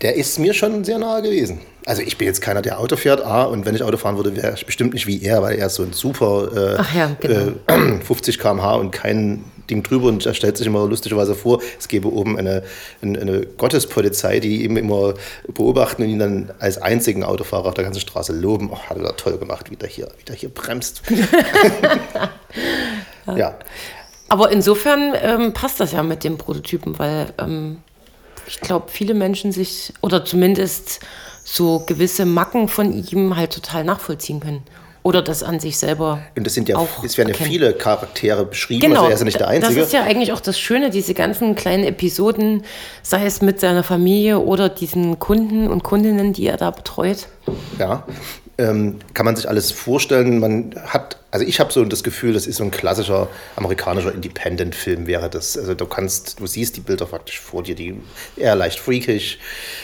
der 0.02 0.16
ist 0.16 0.38
mir 0.38 0.54
schon 0.54 0.84
sehr 0.84 0.98
nahe 0.98 1.22
gewesen. 1.22 1.60
Also 1.86 2.02
ich 2.02 2.18
bin 2.18 2.26
jetzt 2.26 2.40
keiner, 2.42 2.62
der 2.62 2.78
Auto 2.78 2.96
fährt, 2.96 3.24
A, 3.24 3.44
und 3.44 3.64
wenn 3.64 3.74
ich 3.74 3.82
Auto 3.82 3.96
fahren 3.96 4.16
würde, 4.16 4.36
wäre 4.36 4.54
ich 4.54 4.66
bestimmt 4.66 4.94
nicht 4.94 5.06
wie 5.06 5.22
er, 5.22 5.42
weil 5.42 5.58
er 5.58 5.66
ist 5.66 5.74
so 5.74 5.82
ein 5.82 5.92
super 5.92 6.78
äh, 6.78 6.98
ja, 6.98 7.16
genau. 7.18 7.52
äh, 7.66 8.00
50 8.04 8.38
km/h 8.38 8.74
und 8.76 8.90
kein 8.90 9.44
Ding 9.70 9.82
drüber 9.82 10.08
und 10.08 10.26
er 10.26 10.34
stellt 10.34 10.56
sich 10.56 10.66
immer 10.66 10.86
lustigerweise 10.86 11.34
vor, 11.34 11.60
es 11.78 11.88
gäbe 11.88 12.12
oben 12.12 12.38
eine, 12.38 12.62
eine, 13.00 13.20
eine 13.20 13.46
Gottespolizei, 13.46 14.40
die 14.40 14.64
ihn 14.64 14.76
immer 14.76 15.14
beobachten 15.48 16.02
und 16.02 16.08
ihn 16.08 16.18
dann 16.18 16.52
als 16.58 16.78
einzigen 16.78 17.24
Autofahrer 17.24 17.66
auf 17.66 17.74
der 17.74 17.84
ganzen 17.84 18.00
Straße 18.00 18.32
loben. 18.32 18.70
Oh, 18.72 18.78
hat 18.78 18.98
er 18.98 19.16
toll 19.16 19.38
gemacht, 19.38 19.70
wie 19.70 19.76
der 19.76 19.88
hier, 19.88 20.08
wie 20.18 20.24
der 20.24 20.36
hier 20.36 20.50
bremst. 20.50 21.02
ja. 23.36 23.58
Aber 24.28 24.52
insofern 24.52 25.14
ähm, 25.20 25.52
passt 25.52 25.80
das 25.80 25.92
ja 25.92 26.02
mit 26.02 26.22
dem 26.22 26.38
Prototypen, 26.38 26.98
weil 26.98 27.32
ähm, 27.38 27.78
ich 28.46 28.60
glaube, 28.60 28.86
viele 28.88 29.14
Menschen 29.14 29.52
sich 29.52 29.92
oder 30.02 30.24
zumindest 30.24 31.00
so 31.42 31.80
gewisse 31.86 32.26
Macken 32.26 32.68
von 32.68 32.92
ihm 32.92 33.36
halt 33.36 33.52
total 33.52 33.84
nachvollziehen 33.84 34.40
können 34.40 34.62
oder 35.02 35.22
das 35.22 35.42
an 35.42 35.60
sich 35.60 35.78
selber. 35.78 36.20
Und 36.36 36.46
das 36.46 36.54
sind 36.54 36.68
ja, 36.68 36.76
auch 36.76 37.02
es 37.04 37.16
werden 37.16 37.28
ja 37.30 37.34
viele 37.34 37.72
Charaktere 37.72 38.44
beschrieben, 38.44 38.80
genau, 38.80 39.04
also 39.04 39.08
er 39.08 39.14
ist 39.14 39.20
ja 39.20 39.24
nicht 39.24 39.40
der 39.40 39.48
Einzige. 39.48 39.74
Das 39.74 39.86
ist 39.86 39.92
ja 39.92 40.02
eigentlich 40.02 40.32
auch 40.32 40.40
das 40.40 40.58
Schöne, 40.58 40.90
diese 40.90 41.14
ganzen 41.14 41.54
kleinen 41.54 41.84
Episoden, 41.84 42.64
sei 43.02 43.24
es 43.24 43.40
mit 43.40 43.60
seiner 43.60 43.82
Familie 43.82 44.40
oder 44.40 44.68
diesen 44.68 45.18
Kunden 45.18 45.68
und 45.68 45.82
Kundinnen, 45.82 46.32
die 46.32 46.46
er 46.46 46.56
da 46.56 46.70
betreut. 46.70 47.28
Ja, 47.78 48.04
ähm, 48.60 48.96
kann 49.14 49.24
man 49.24 49.36
sich 49.36 49.48
alles 49.48 49.72
vorstellen. 49.72 50.38
Man 50.38 50.74
hat, 50.84 51.16
also 51.30 51.46
ich 51.46 51.60
habe 51.60 51.72
so 51.72 51.82
das 51.84 52.02
Gefühl, 52.02 52.34
das 52.34 52.46
ist 52.46 52.56
so 52.56 52.64
ein 52.64 52.70
klassischer 52.70 53.28
amerikanischer 53.56 54.12
Independent-Film 54.12 55.06
wäre 55.06 55.30
das. 55.30 55.56
Also 55.56 55.74
du 55.74 55.86
kannst, 55.86 56.40
du 56.40 56.46
siehst 56.46 56.76
die 56.76 56.80
Bilder 56.80 57.06
faktisch 57.06 57.40
vor 57.40 57.62
dir, 57.62 57.74
die 57.74 57.98
eher 58.36 58.54
leicht 58.56 58.78
freakig, 58.78 59.38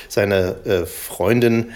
seine 0.09 0.57
äh, 0.67 0.85
Freundin 0.85 1.73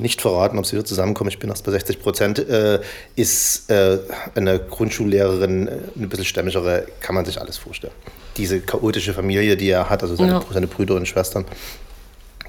nicht 0.00 0.20
verraten, 0.20 0.58
ob 0.58 0.66
sie 0.66 0.72
wieder 0.72 0.84
zusammenkommen, 0.84 1.30
ich 1.30 1.38
bin 1.38 1.50
erst 1.50 1.64
bei 1.64 1.72
60 1.72 2.00
Prozent, 2.00 2.38
äh, 2.38 2.80
ist 3.16 3.70
äh, 3.70 3.98
eine 4.34 4.58
Grundschullehrerin, 4.58 5.68
äh, 5.68 5.78
eine 5.96 6.06
bisschen 6.06 6.24
stämmigere, 6.24 6.86
kann 7.00 7.14
man 7.14 7.24
sich 7.24 7.40
alles 7.40 7.58
vorstellen. 7.58 7.92
Diese 8.36 8.60
chaotische 8.60 9.14
Familie, 9.14 9.56
die 9.56 9.70
er 9.70 9.90
hat, 9.90 10.02
also 10.02 10.16
seine, 10.16 10.32
ja. 10.32 10.42
seine 10.52 10.66
Brüder 10.66 10.94
und 10.94 11.06
Schwestern. 11.06 11.44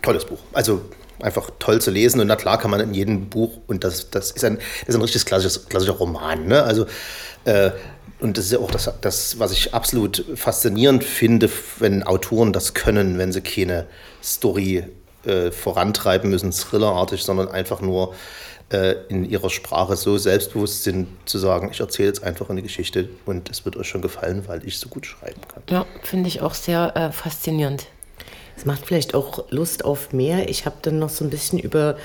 Tolles 0.01 0.25
Buch. 0.25 0.39
Also 0.53 0.81
einfach 1.19 1.51
toll 1.59 1.81
zu 1.81 1.91
lesen 1.91 2.19
und 2.19 2.27
na 2.27 2.35
klar 2.35 2.57
kann 2.57 2.71
man 2.71 2.79
in 2.79 2.93
jedem 2.93 3.29
Buch, 3.29 3.59
und 3.67 3.83
das, 3.83 4.09
das, 4.09 4.31
ist, 4.31 4.43
ein, 4.43 4.57
das 4.57 4.89
ist 4.89 4.95
ein 4.95 5.01
richtiges 5.01 5.25
klassisches, 5.25 5.69
klassischer 5.69 5.93
Roman, 5.93 6.47
ne? 6.47 6.63
also 6.63 6.85
äh, 7.45 7.71
und 8.19 8.37
das 8.37 8.45
ist 8.45 8.51
ja 8.51 8.59
auch 8.59 8.69
das, 8.69 8.91
das, 9.01 9.39
was 9.39 9.51
ich 9.51 9.73
absolut 9.73 10.23
faszinierend 10.35 11.03
finde, 11.03 11.49
wenn 11.79 12.03
Autoren 12.03 12.53
das 12.53 12.75
können, 12.75 13.17
wenn 13.17 13.31
sie 13.31 13.41
keine 13.41 13.87
Story 14.23 14.85
äh, 15.25 15.51
vorantreiben 15.51 16.29
müssen, 16.29 16.51
thrillerartig, 16.51 17.23
sondern 17.23 17.49
einfach 17.49 17.81
nur 17.81 18.13
äh, 18.71 18.95
in 19.09 19.29
ihrer 19.29 19.49
Sprache 19.49 19.95
so 19.95 20.17
selbstbewusst 20.17 20.83
sind, 20.83 21.07
zu 21.25 21.37
sagen, 21.37 21.69
ich 21.71 21.79
erzähle 21.79 22.07
jetzt 22.07 22.23
einfach 22.23 22.49
eine 22.49 22.61
Geschichte 22.61 23.09
und 23.25 23.49
es 23.49 23.65
wird 23.65 23.77
euch 23.77 23.87
schon 23.87 24.01
gefallen, 24.01 24.43
weil 24.47 24.65
ich 24.65 24.79
so 24.79 24.89
gut 24.89 25.05
schreiben 25.05 25.41
kann. 25.47 25.63
Ja, 25.69 25.85
finde 26.03 26.29
ich 26.29 26.41
auch 26.41 26.53
sehr 26.53 26.95
äh, 26.95 27.11
faszinierend. 27.11 27.87
Es 28.55 28.65
macht 28.65 28.85
vielleicht 28.85 29.15
auch 29.15 29.49
Lust 29.49 29.85
auf 29.85 30.13
mehr. 30.13 30.49
Ich 30.49 30.65
habe 30.65 30.75
dann 30.81 30.99
noch 30.99 31.09
so 31.09 31.25
ein 31.25 31.29
bisschen 31.29 31.59
über 31.59 31.97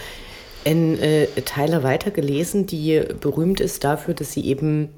N. 0.64 0.98
Äh, 0.98 1.26
Tyler 1.42 1.82
weitergelesen, 1.82 2.66
die 2.66 3.00
berühmt 3.20 3.60
ist 3.60 3.84
dafür, 3.84 4.14
dass 4.14 4.32
sie 4.32 4.44
eben 4.44 4.88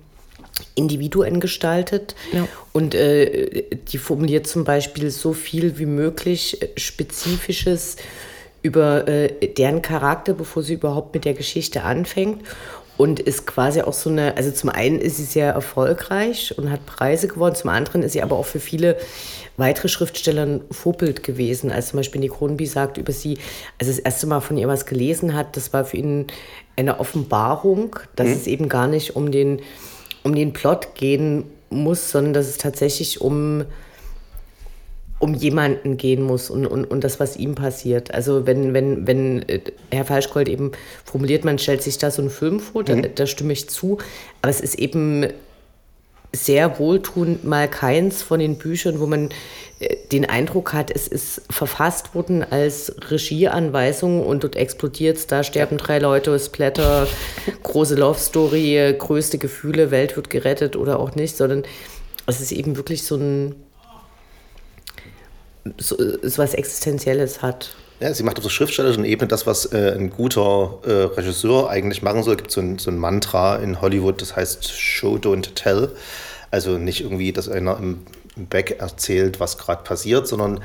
Individuen 0.75 1.41
gestaltet. 1.41 2.15
Ja. 2.33 2.49
Und 2.73 2.95
äh, 2.95 3.65
die 3.89 3.99
formuliert 3.99 4.47
zum 4.47 4.65
Beispiel 4.65 5.11
so 5.11 5.33
viel 5.33 5.79
wie 5.79 5.87
möglich 5.87 6.63
äh, 6.63 6.69
Spezifisches 6.77 7.97
über 8.63 9.07
äh, 9.09 9.49
deren 9.49 9.83
Charakter, 9.83 10.35
bevor 10.35 10.63
sie 10.63 10.75
überhaupt 10.75 11.15
mit 11.15 11.25
der 11.25 11.35
Geschichte 11.35 11.83
anfängt. 11.83 12.43
Und 12.97 13.21
ist 13.21 13.47
quasi 13.47 13.81
auch 13.83 13.93
so 13.93 14.11
eine, 14.11 14.37
also 14.37 14.51
zum 14.51 14.71
einen 14.71 15.01
ist 15.01 15.19
sie 15.19 15.25
sehr 15.25 15.53
erfolgreich 15.53 16.59
und 16.59 16.69
hat 16.69 16.85
Preise 16.85 17.29
gewonnen, 17.29 17.55
zum 17.55 17.71
anderen 17.71 18.03
ist 18.03 18.15
sie 18.15 18.23
aber 18.23 18.37
auch 18.37 18.45
für 18.45 18.59
viele 18.59 18.97
weitere 19.57 19.87
Schriftsteller 19.87 20.43
ein 20.43 20.61
Vorbild 20.73 21.23
gewesen. 21.23 21.71
Als 21.71 21.89
zum 21.89 21.99
Beispiel 21.99 22.21
Nick 22.21 22.33
Kronby 22.33 22.67
sagt 22.67 22.97
über 22.97 23.13
sie, 23.13 23.39
als 23.79 23.89
das 23.89 24.01
erste 24.01 24.27
Mal 24.27 24.41
von 24.41 24.57
ihr 24.57 24.67
was 24.67 24.85
gelesen 24.85 25.35
hat, 25.35 25.57
das 25.57 25.73
war 25.73 25.85
für 25.85 25.97
ihn 25.97 26.27
eine 26.77 26.99
Offenbarung, 26.99 27.97
dass 28.17 28.29
mhm. 28.29 28.33
es 28.33 28.47
eben 28.47 28.69
gar 28.69 28.87
nicht 28.89 29.17
um 29.17 29.31
den 29.31 29.61
um 30.23 30.35
den 30.35 30.53
Plot 30.53 30.95
gehen 30.95 31.45
muss, 31.71 32.11
sondern 32.11 32.33
dass 32.33 32.49
es 32.49 32.59
tatsächlich 32.59 33.21
um, 33.21 33.65
um 35.19 35.35
jemanden 35.35 35.97
gehen 35.97 36.23
muss 36.23 36.51
und, 36.51 36.67
und, 36.67 36.85
und 36.85 37.05
das, 37.05 37.21
was 37.21 37.37
ihm 37.37 37.55
passiert. 37.55 38.13
Also 38.13 38.47
wenn, 38.47 38.75
wenn, 38.75 39.07
wenn 39.07 39.49
äh, 39.49 39.61
Herr 39.91 40.05
Falschgold 40.05 40.49
eben 40.49 40.73
formuliert, 41.05 41.45
man 41.45 41.59
stellt 41.59 41.83
sich 41.83 41.99
da 41.99 42.11
so 42.11 42.23
einen 42.23 42.31
Film 42.31 42.61
vor, 42.61 42.83
mhm. 42.83 43.03
da, 43.03 43.09
da 43.15 43.27
stimme 43.27 43.53
ich 43.53 43.69
zu, 43.69 43.99
aber 44.43 44.51
es 44.51 44.61
ist 44.61 44.79
eben 44.79 45.27
sehr 46.33 46.79
wohltuend 46.79 47.45
mal 47.45 47.69
keins 47.69 48.23
von 48.23 48.41
den 48.41 48.59
Büchern, 48.59 49.01
wo 49.01 49.07
man 49.07 49.31
äh, 49.81 49.97
den 50.13 50.25
Eindruck 50.25 50.73
hat, 50.73 50.91
es 50.91 51.09
ist 51.09 51.43
verfasst 51.51 52.15
worden 52.15 52.45
als 52.45 52.95
Regieanweisung 53.11 54.25
und 54.25 54.45
dort 54.45 54.57
explodiert 54.57 55.17
es, 55.17 55.27
da 55.27 55.43
sterben 55.43 55.79
drei 55.79 55.99
Leute, 55.99 56.39
Splatter, 56.39 57.07
große 57.63 57.95
Love 57.95 58.19
Story, 58.19 58.95
größte 58.99 59.39
Gefühle, 59.39 59.91
Welt 59.91 60.17
wird 60.17 60.31
gerettet 60.31 60.77
oder 60.77 60.99
auch 60.99 61.15
nicht, 61.15 61.37
sondern 61.37 61.65
es 62.27 62.41
ist 62.41 62.53
eben 62.53 62.77
wirklich 62.77 63.05
so 63.05 63.17
ein 63.17 63.55
so, 65.77 65.97
so 66.23 66.39
was 66.39 66.55
Existenzielles 66.55 67.43
hat. 67.43 67.75
Ja, 68.01 68.15
sie 68.15 68.23
macht 68.23 68.37
auf 68.37 68.45
der 68.45 68.51
schriftstellerischen 68.51 69.05
Ebene 69.05 69.27
das, 69.27 69.45
was 69.45 69.73
äh, 69.73 69.93
ein 69.97 70.11
guter 70.11 70.79
äh, 70.87 70.91
Regisseur 71.17 71.69
eigentlich 71.69 72.01
machen 72.03 72.23
soll. 72.23 72.35
Es 72.35 72.39
gibt 72.39 72.53
so 72.53 72.61
ein, 72.61 72.79
so 72.79 72.93
ein 72.93 72.97
Mantra 72.99 73.57
in 73.57 73.81
Hollywood, 73.81 74.23
das 74.23 74.37
heißt 74.37 74.71
Show, 74.73 75.17
don't 75.17 75.55
tell. 75.55 75.91
Also 76.53 76.79
nicht 76.79 77.01
irgendwie, 77.01 77.33
dass 77.33 77.49
einer 77.49 77.77
im, 77.79 78.07
im 78.37 78.47
Back 78.47 78.77
erzählt, 78.79 79.41
was 79.41 79.59
gerade 79.59 79.83
passiert, 79.83 80.29
sondern 80.29 80.61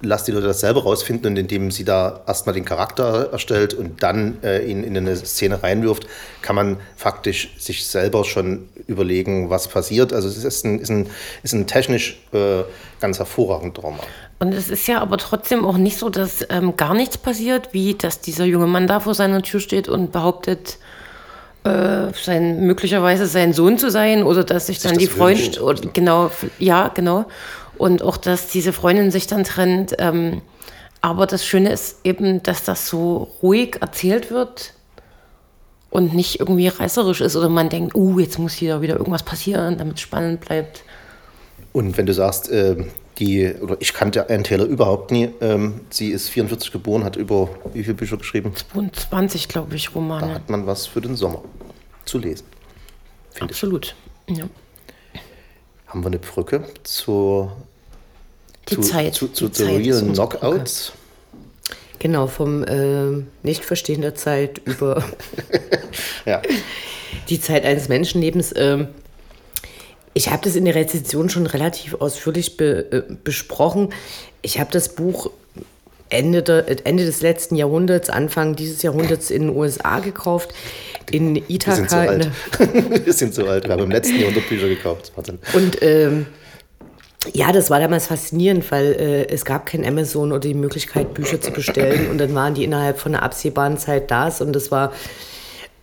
lasst 0.00 0.26
die 0.26 0.32
Leute 0.32 0.48
das 0.48 0.60
selber 0.60 0.82
rausfinden 0.82 1.32
und 1.32 1.36
indem 1.36 1.70
sie 1.70 1.84
da 1.84 2.22
erstmal 2.26 2.54
den 2.54 2.64
Charakter 2.64 3.30
erstellt 3.30 3.74
und 3.74 4.02
dann 4.02 4.38
äh, 4.42 4.64
ihn 4.64 4.82
in 4.82 4.96
eine 4.96 5.16
Szene 5.16 5.62
reinwirft, 5.62 6.06
kann 6.42 6.56
man 6.56 6.78
faktisch 6.96 7.54
sich 7.58 7.86
selber 7.86 8.24
schon 8.24 8.68
überlegen, 8.86 9.48
was 9.48 9.68
passiert. 9.68 10.12
Also 10.12 10.28
es 10.28 10.42
ist 10.42 10.64
ein, 10.64 10.80
ist 10.80 10.90
ein, 10.90 11.08
ist 11.42 11.52
ein 11.52 11.66
technisch 11.66 12.20
äh, 12.32 12.62
ganz 13.00 13.18
hervorragender 13.18 13.82
Roman. 13.82 14.06
Und 14.44 14.52
es 14.52 14.68
ist 14.68 14.86
ja 14.86 15.00
aber 15.00 15.16
trotzdem 15.16 15.64
auch 15.64 15.78
nicht 15.78 15.96
so, 15.98 16.10
dass 16.10 16.46
ähm, 16.50 16.76
gar 16.76 16.92
nichts 16.92 17.16
passiert, 17.16 17.72
wie 17.72 17.94
dass 17.94 18.20
dieser 18.20 18.44
junge 18.44 18.66
Mann 18.66 18.86
da 18.86 19.00
vor 19.00 19.14
seiner 19.14 19.40
Tür 19.40 19.58
steht 19.58 19.88
und 19.88 20.12
behauptet, 20.12 20.76
äh, 21.64 22.12
sein, 22.12 22.66
möglicherweise 22.66 23.26
sein 23.26 23.54
Sohn 23.54 23.78
zu 23.78 23.90
sein 23.90 24.22
oder 24.22 24.44
dass 24.44 24.66
sich 24.66 24.80
dann 24.80 24.96
sich 24.96 25.08
die 25.08 25.14
Freundin, 25.14 25.54
genau, 25.94 26.30
ja, 26.58 26.88
genau. 26.88 27.24
Und 27.78 28.02
auch, 28.02 28.18
dass 28.18 28.48
diese 28.48 28.74
Freundin 28.74 29.10
sich 29.10 29.26
dann 29.26 29.44
trennt. 29.44 29.94
Ähm, 29.98 30.42
aber 31.00 31.26
das 31.26 31.46
Schöne 31.46 31.72
ist 31.72 32.00
eben, 32.04 32.42
dass 32.42 32.64
das 32.64 32.86
so 32.86 33.30
ruhig 33.42 33.78
erzählt 33.80 34.30
wird 34.30 34.74
und 35.88 36.12
nicht 36.12 36.38
irgendwie 36.38 36.68
reißerisch 36.68 37.22
ist 37.22 37.34
oder 37.34 37.48
man 37.48 37.70
denkt, 37.70 37.94
uh, 37.94 38.18
jetzt 38.18 38.38
muss 38.38 38.52
hier 38.52 38.82
wieder 38.82 38.98
irgendwas 38.98 39.22
passieren, 39.22 39.78
damit 39.78 39.94
es 39.94 40.02
spannend 40.02 40.42
bleibt. 40.42 40.82
Und 41.72 41.96
wenn 41.96 42.04
du 42.04 42.12
sagst, 42.12 42.50
äh, 42.50 42.84
die, 43.18 43.54
oder 43.54 43.76
ich 43.80 43.92
kannte 43.92 44.28
Anne 44.28 44.42
Taylor 44.42 44.66
überhaupt 44.66 45.10
nie, 45.10 45.30
ähm, 45.40 45.82
sie 45.90 46.10
ist 46.10 46.28
44 46.28 46.72
geboren, 46.72 47.04
hat 47.04 47.16
über 47.16 47.48
wie 47.72 47.82
viele 47.82 47.94
Bücher 47.94 48.16
geschrieben? 48.16 48.52
20, 48.92 49.48
glaube 49.48 49.76
ich, 49.76 49.94
Romane. 49.94 50.26
Da 50.26 50.34
hat 50.34 50.50
man 50.50 50.66
was 50.66 50.86
für 50.86 51.00
den 51.00 51.16
Sommer 51.16 51.42
zu 52.04 52.18
lesen. 52.18 52.46
Absolut, 53.40 53.94
ich. 54.26 54.38
ja 54.38 54.48
haben 55.94 56.02
wir 56.02 56.08
eine 56.08 56.18
Brücke 56.18 56.64
zur, 56.82 57.56
die 58.68 58.74
zu, 58.74 58.80
Zeit. 58.80 59.14
zu, 59.14 59.28
zu, 59.28 59.46
die 59.46 59.52
zu 59.52 59.64
Real 59.66 60.02
Knockouts. 60.02 60.92
Genau, 62.00 62.26
vom 62.26 62.64
äh, 62.64 63.22
Nichtverstehen 63.44 64.02
der 64.02 64.16
Zeit 64.16 64.60
über 64.64 65.04
ja. 66.26 66.42
die 67.28 67.40
Zeit 67.40 67.64
eines 67.64 67.88
Menschenlebens. 67.88 68.52
Ähm, 68.56 68.88
ich 70.14 70.30
habe 70.30 70.42
das 70.44 70.56
in 70.56 70.64
der 70.64 70.76
Rezension 70.76 71.28
schon 71.28 71.46
relativ 71.46 71.94
ausführlich 71.94 72.56
be, 72.56 72.86
äh, 72.90 73.14
besprochen. 73.24 73.92
Ich 74.42 74.60
habe 74.60 74.70
das 74.70 74.94
Buch 74.94 75.30
Ende, 76.08 76.42
der, 76.42 76.86
Ende 76.86 77.04
des 77.04 77.20
letzten 77.20 77.56
Jahrhunderts, 77.56 78.10
Anfang 78.10 78.54
dieses 78.54 78.82
Jahrhunderts 78.82 79.30
in 79.30 79.48
den 79.48 79.56
USA 79.56 79.98
gekauft 79.98 80.54
in 81.10 81.36
Ithaka. 81.48 81.76
Wir 81.76 81.88
sind 81.88 81.90
so 81.90 81.96
alt. 81.96 82.30
wir 83.04 83.12
sind 83.12 83.34
so 83.34 83.46
alt. 83.46 83.64
Wir 83.64 83.72
haben 83.72 83.82
im 83.82 83.90
letzten 83.90 84.20
Jahrhundert 84.20 84.48
Bücher 84.48 84.68
gekauft. 84.68 85.12
Und 85.52 85.82
ähm, 85.82 86.26
ja, 87.32 87.52
das 87.52 87.70
war 87.70 87.80
damals 87.80 88.06
faszinierend, 88.06 88.70
weil 88.70 88.92
äh, 88.92 89.28
es 89.28 89.44
gab 89.44 89.66
kein 89.66 89.84
Amazon 89.84 90.30
oder 90.30 90.40
die 90.40 90.54
Möglichkeit, 90.54 91.14
Bücher 91.14 91.40
zu 91.40 91.50
bestellen. 91.50 92.10
Und 92.10 92.18
dann 92.18 92.34
waren 92.34 92.54
die 92.54 92.64
innerhalb 92.64 92.98
von 92.98 93.14
einer 93.14 93.24
absehbaren 93.24 93.78
Zeit 93.78 94.10
da. 94.10 94.32
Und 94.40 94.52
das 94.52 94.70
war 94.70 94.92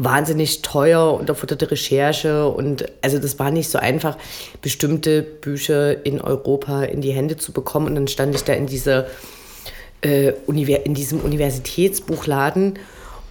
wahnsinnig 0.03 0.61
teuer 0.61 1.13
und 1.13 1.29
erforderte 1.29 1.69
Recherche. 1.69 2.47
Und 2.47 2.85
also 3.01 3.19
das 3.19 3.39
war 3.39 3.51
nicht 3.51 3.69
so 3.69 3.77
einfach, 3.77 4.17
bestimmte 4.61 5.21
Bücher 5.21 6.05
in 6.05 6.21
Europa 6.21 6.83
in 6.83 7.01
die 7.01 7.11
Hände 7.11 7.37
zu 7.37 7.51
bekommen. 7.51 7.87
Und 7.87 7.95
dann 7.95 8.07
stand 8.07 8.35
ich 8.35 8.43
da 8.43 8.53
in 8.53 8.67
dieser 8.67 9.07
äh, 10.01 10.33
in 10.47 10.93
diesem 10.93 11.19
Universitätsbuchladen 11.19 12.79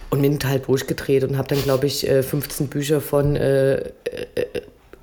und 0.09 0.21
bin 0.21 0.39
total 0.39 0.59
durchgedreht 0.59 1.23
und 1.23 1.37
habe 1.37 1.47
dann, 1.49 1.63
glaube 1.63 1.87
ich, 1.87 2.07
15 2.07 2.65
äh, 2.65 2.69
Bücher 2.69 3.01
von 3.01 3.35
äh, 3.35 3.75
äh, 3.75 3.89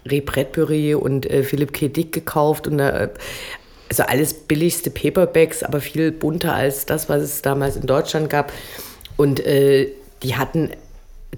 Ray 0.07 0.21
Bradbury 0.21 0.95
und 0.95 1.27
äh, 1.31 1.43
Philipp 1.43 1.73
K. 1.73 1.89
Dick 1.89 2.13
gekauft 2.13 2.67
und 2.67 2.79
äh, 2.79 3.09
also 3.91 4.03
alles 4.03 4.35
billigste 4.35 4.91
Paperbacks, 4.91 5.63
aber 5.63 5.81
viel 5.81 6.13
bunter 6.13 6.55
als 6.55 6.85
das, 6.85 7.09
was 7.09 7.23
es 7.23 7.43
damals 7.43 7.77
in 7.77 7.87
Deutschland 7.87 8.29
gab. 8.29 8.53
Und 9.17 9.41
äh, 9.41 9.89
die 10.23 10.37
hatten 10.37 10.71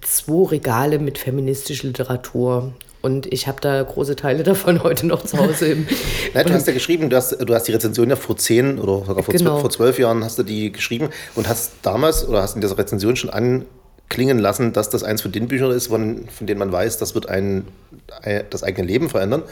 zwei 0.02 0.48
Regale 0.48 0.98
mit 0.98 1.18
feministischer 1.18 1.86
Literatur. 1.86 2.72
Und 3.02 3.32
ich 3.32 3.46
habe 3.46 3.60
da 3.60 3.82
große 3.82 4.14
Teile 4.16 4.42
davon 4.42 4.82
heute 4.82 5.06
noch 5.06 5.24
zu 5.24 5.38
Hause. 5.38 5.68
Im 5.68 5.86
Nein, 6.34 6.46
du 6.46 6.52
hast 6.52 6.66
ja 6.66 6.72
geschrieben, 6.72 7.08
du 7.08 7.16
hast, 7.16 7.32
du 7.32 7.54
hast 7.54 7.64
die 7.64 7.72
Rezension 7.72 8.10
ja 8.10 8.16
vor 8.16 8.36
zehn 8.36 8.78
oder 8.78 9.04
sogar 9.04 9.22
vor, 9.22 9.32
genau. 9.32 9.52
zwölf, 9.52 9.60
vor 9.60 9.70
zwölf 9.70 9.98
Jahren 9.98 10.22
hast 10.22 10.38
du 10.38 10.42
die 10.42 10.70
geschrieben 10.72 11.08
und 11.34 11.48
hast 11.48 11.72
damals 11.82 12.26
oder 12.28 12.42
hast 12.42 12.54
in 12.54 12.60
dieser 12.60 12.76
Rezension 12.76 13.16
schon 13.16 13.30
anklingen 13.30 14.38
lassen, 14.38 14.72
dass 14.72 14.90
das 14.90 15.02
eins 15.02 15.22
von 15.22 15.32
den 15.32 15.48
Büchern 15.48 15.70
ist, 15.70 15.86
von, 15.86 16.28
von 16.28 16.46
denen 16.46 16.58
man 16.58 16.72
weiß, 16.72 16.98
das 16.98 17.14
wird 17.14 17.28
ein, 17.28 17.66
das 18.50 18.62
eigene 18.62 18.86
Leben 18.86 19.08
verändern. 19.08 19.44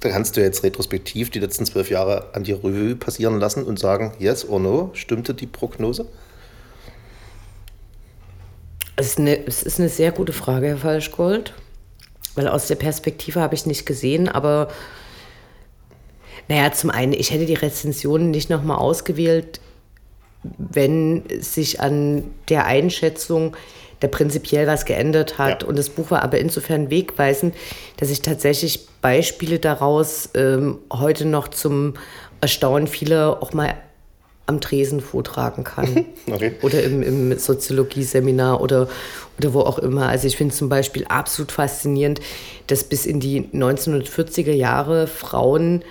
Da 0.00 0.10
kannst 0.10 0.36
du 0.36 0.42
jetzt 0.42 0.62
retrospektiv 0.62 1.30
die 1.30 1.38
letzten 1.38 1.64
zwölf 1.64 1.88
Jahre 1.88 2.26
an 2.34 2.44
die 2.44 2.52
Revue 2.52 2.94
passieren 2.94 3.40
lassen 3.40 3.64
und 3.64 3.78
sagen, 3.78 4.12
yes 4.18 4.46
or 4.46 4.60
no, 4.60 4.90
stimmte 4.92 5.32
die 5.32 5.46
Prognose? 5.46 6.06
Es 8.96 9.08
ist 9.08 9.18
eine, 9.18 9.46
es 9.46 9.62
ist 9.62 9.80
eine 9.80 9.88
sehr 9.88 10.12
gute 10.12 10.32
Frage, 10.32 10.68
Herr 10.68 10.76
Falschgold. 10.76 11.54
Weil 12.34 12.48
aus 12.48 12.66
der 12.66 12.74
Perspektive 12.74 13.40
habe 13.40 13.54
ich 13.54 13.66
nicht 13.66 13.86
gesehen, 13.86 14.28
aber 14.28 14.68
naja, 16.48 16.72
zum 16.72 16.90
einen, 16.90 17.12
ich 17.12 17.30
hätte 17.30 17.46
die 17.46 17.54
Rezensionen 17.54 18.30
nicht 18.30 18.50
nochmal 18.50 18.78
ausgewählt, 18.78 19.60
wenn 20.42 21.22
sich 21.40 21.80
an 21.80 22.24
der 22.48 22.66
Einschätzung 22.66 23.56
da 24.00 24.08
prinzipiell 24.08 24.66
was 24.66 24.84
geändert 24.84 25.38
hat. 25.38 25.62
Ja. 25.62 25.68
Und 25.68 25.78
das 25.78 25.88
Buch 25.88 26.10
war 26.10 26.22
aber 26.22 26.38
insofern 26.38 26.90
wegweisend, 26.90 27.54
dass 27.96 28.10
ich 28.10 28.20
tatsächlich 28.20 28.86
Beispiele 29.00 29.58
daraus 29.58 30.28
ähm, 30.34 30.78
heute 30.92 31.24
noch 31.24 31.48
zum 31.48 31.94
Erstaunen 32.40 32.88
vieler 32.88 33.42
auch 33.42 33.52
mal 33.52 33.74
am 34.46 34.60
Tresen 34.60 35.00
vortragen 35.00 35.64
kann. 35.64 36.06
Okay. 36.26 36.52
Oder 36.62 36.82
im, 36.82 37.02
im 37.02 37.38
Soziologie-Seminar 37.38 38.62
oder, 38.62 38.88
oder 39.38 39.52
wo 39.52 39.60
auch 39.60 39.78
immer. 39.78 40.08
Also 40.08 40.26
ich 40.26 40.38
finde 40.38 40.54
zum 40.54 40.70
Beispiel 40.70 41.04
absolut 41.04 41.52
faszinierend, 41.52 42.20
dass 42.66 42.82
bis 42.84 43.04
in 43.04 43.20
die 43.20 43.42
1940er 43.42 44.52
Jahre 44.52 45.06
Frauen 45.06 45.82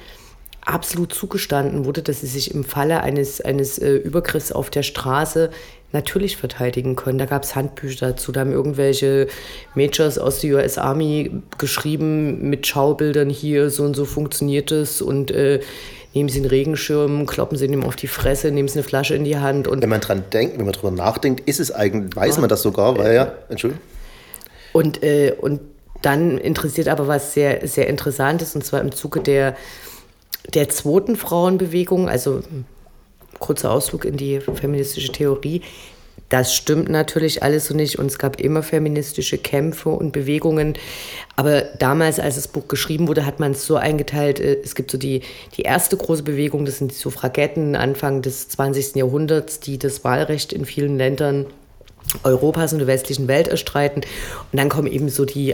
absolut 0.65 1.13
zugestanden 1.13 1.85
wurde, 1.85 2.01
dass 2.01 2.21
sie 2.21 2.27
sich 2.27 2.53
im 2.53 2.63
Falle 2.63 3.01
eines, 3.01 3.41
eines 3.41 3.77
äh, 3.77 3.93
Übergriffs 3.93 4.51
auf 4.51 4.71
der 4.71 4.81
Straße 4.81 5.51
natürlich 5.91 6.37
verteidigen 6.37 6.95
können. 6.95 7.19
Da 7.19 7.25
gab 7.25 7.43
es 7.43 7.55
Handbücher 7.55 8.07
dazu, 8.07 8.31
da 8.31 8.41
haben 8.41 8.51
irgendwelche 8.51 9.27
Majors 9.75 10.17
aus 10.17 10.39
der 10.39 10.55
US 10.55 10.77
Army 10.77 11.31
geschrieben 11.59 12.49
mit 12.49 12.65
Schaubildern 12.65 13.29
hier, 13.29 13.69
so 13.69 13.83
und 13.83 13.95
so 13.95 14.05
funktioniert 14.05 14.71
es 14.71 15.01
und 15.01 15.29
äh, 15.29 15.59
nehmen 16.13 16.29
Sie 16.29 16.39
einen 16.39 16.47
Regenschirm, 16.47 17.25
kloppen 17.25 17.57
Sie 17.57 17.65
ihm 17.65 17.83
auf 17.83 17.95
die 17.95 18.07
Fresse, 18.07 18.51
nehmen 18.51 18.67
Sie 18.67 18.75
eine 18.75 18.83
Flasche 18.83 19.15
in 19.15 19.23
die 19.23 19.37
Hand. 19.37 19.67
Und 19.67 19.81
wenn 19.81 19.89
man 19.89 20.01
dran 20.01 20.23
denkt, 20.31 20.57
wenn 20.57 20.65
man 20.65 20.73
drüber 20.73 20.91
nachdenkt, 20.91 21.47
ist 21.47 21.59
es 21.59 21.71
eigentlich, 21.71 22.15
weiß 22.15 22.39
man 22.39 22.49
das 22.49 22.61
sogar, 22.61 22.97
weil 22.97 23.15
ja, 23.15 23.33
Entschuldigung. 23.49 23.81
Und, 24.73 25.03
äh, 25.03 25.35
und 25.39 25.61
dann 26.01 26.37
interessiert 26.37 26.89
aber 26.89 27.07
was 27.07 27.33
sehr, 27.33 27.67
sehr 27.67 27.87
Interessantes, 27.87 28.55
und 28.55 28.65
zwar 28.65 28.81
im 28.81 28.91
Zuge 28.91 29.21
der, 29.21 29.55
der 30.53 30.69
zweiten 30.69 31.15
Frauenbewegung, 31.15 32.09
also 32.09 32.41
kurzer 33.39 33.71
Ausflug 33.71 34.05
in 34.05 34.17
die 34.17 34.39
feministische 34.39 35.11
Theorie, 35.11 35.61
das 36.33 36.55
stimmt 36.55 36.89
natürlich 36.89 37.43
alles 37.43 37.67
so 37.67 37.75
nicht 37.75 37.99
und 37.99 38.07
es 38.07 38.17
gab 38.17 38.41
immer 38.41 38.63
feministische 38.63 39.37
Kämpfe 39.37 39.89
und 39.89 40.13
Bewegungen. 40.13 40.73
Aber 41.35 41.61
damals, 41.61 42.19
als 42.19 42.33
das 42.33 42.47
Buch 42.47 42.67
geschrieben 42.67 43.07
wurde, 43.07 43.27
hat 43.27 43.39
man 43.39 43.51
es 43.51 43.67
so 43.67 43.75
eingeteilt, 43.75 44.39
äh, 44.39 44.57
es 44.63 44.73
gibt 44.73 44.89
so 44.89 44.97
die, 44.97 45.21
die 45.57 45.61
erste 45.61 45.95
große 45.95 46.23
Bewegung, 46.23 46.65
das 46.65 46.79
sind 46.79 46.89
die 46.89 46.95
Suffragetten 46.95 47.75
Anfang 47.75 48.23
des 48.23 48.49
20. 48.49 48.95
Jahrhunderts, 48.95 49.59
die 49.59 49.77
das 49.77 50.03
Wahlrecht 50.03 50.53
in 50.53 50.65
vielen 50.65 50.97
Ländern 50.97 51.45
Europas 52.23 52.73
und 52.73 52.79
der 52.79 52.87
westlichen 52.87 53.27
Welt 53.27 53.47
erstreiten. 53.47 54.01
Und 54.51 54.57
dann 54.59 54.69
kommen 54.69 54.91
eben 54.91 55.09
so 55.09 55.25
die 55.25 55.53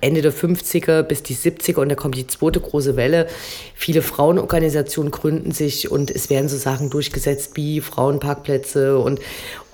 Ende 0.00 0.22
der 0.22 0.32
50er 0.32 1.02
bis 1.02 1.22
die 1.22 1.34
70er 1.34 1.80
und 1.80 1.88
da 1.88 1.94
kommt 1.94 2.16
die 2.16 2.26
zweite 2.26 2.60
große 2.60 2.96
Welle. 2.96 3.26
Viele 3.74 4.02
Frauenorganisationen 4.02 5.10
gründen 5.10 5.52
sich 5.52 5.90
und 5.90 6.10
es 6.10 6.30
werden 6.30 6.48
so 6.48 6.56
Sachen 6.56 6.90
durchgesetzt 6.90 7.52
wie 7.54 7.80
Frauenparkplätze 7.80 8.98
und, 8.98 9.20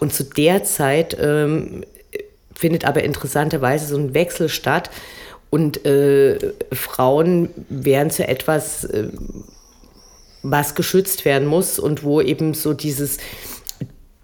und 0.00 0.12
zu 0.12 0.24
der 0.24 0.64
Zeit 0.64 1.16
ähm, 1.20 1.84
findet 2.54 2.84
aber 2.84 3.02
interessanterweise 3.02 3.86
so 3.86 3.96
ein 3.96 4.14
Wechsel 4.14 4.48
statt 4.48 4.90
Und 5.50 5.84
äh, 5.86 6.52
Frauen 6.72 7.50
werden 7.68 8.10
zu 8.10 8.26
etwas, 8.26 8.84
äh, 8.84 9.08
was 10.42 10.74
geschützt 10.74 11.24
werden 11.24 11.46
muss 11.46 11.78
und 11.78 12.02
wo 12.02 12.20
eben 12.20 12.54
so 12.54 12.72
dieses, 12.72 13.18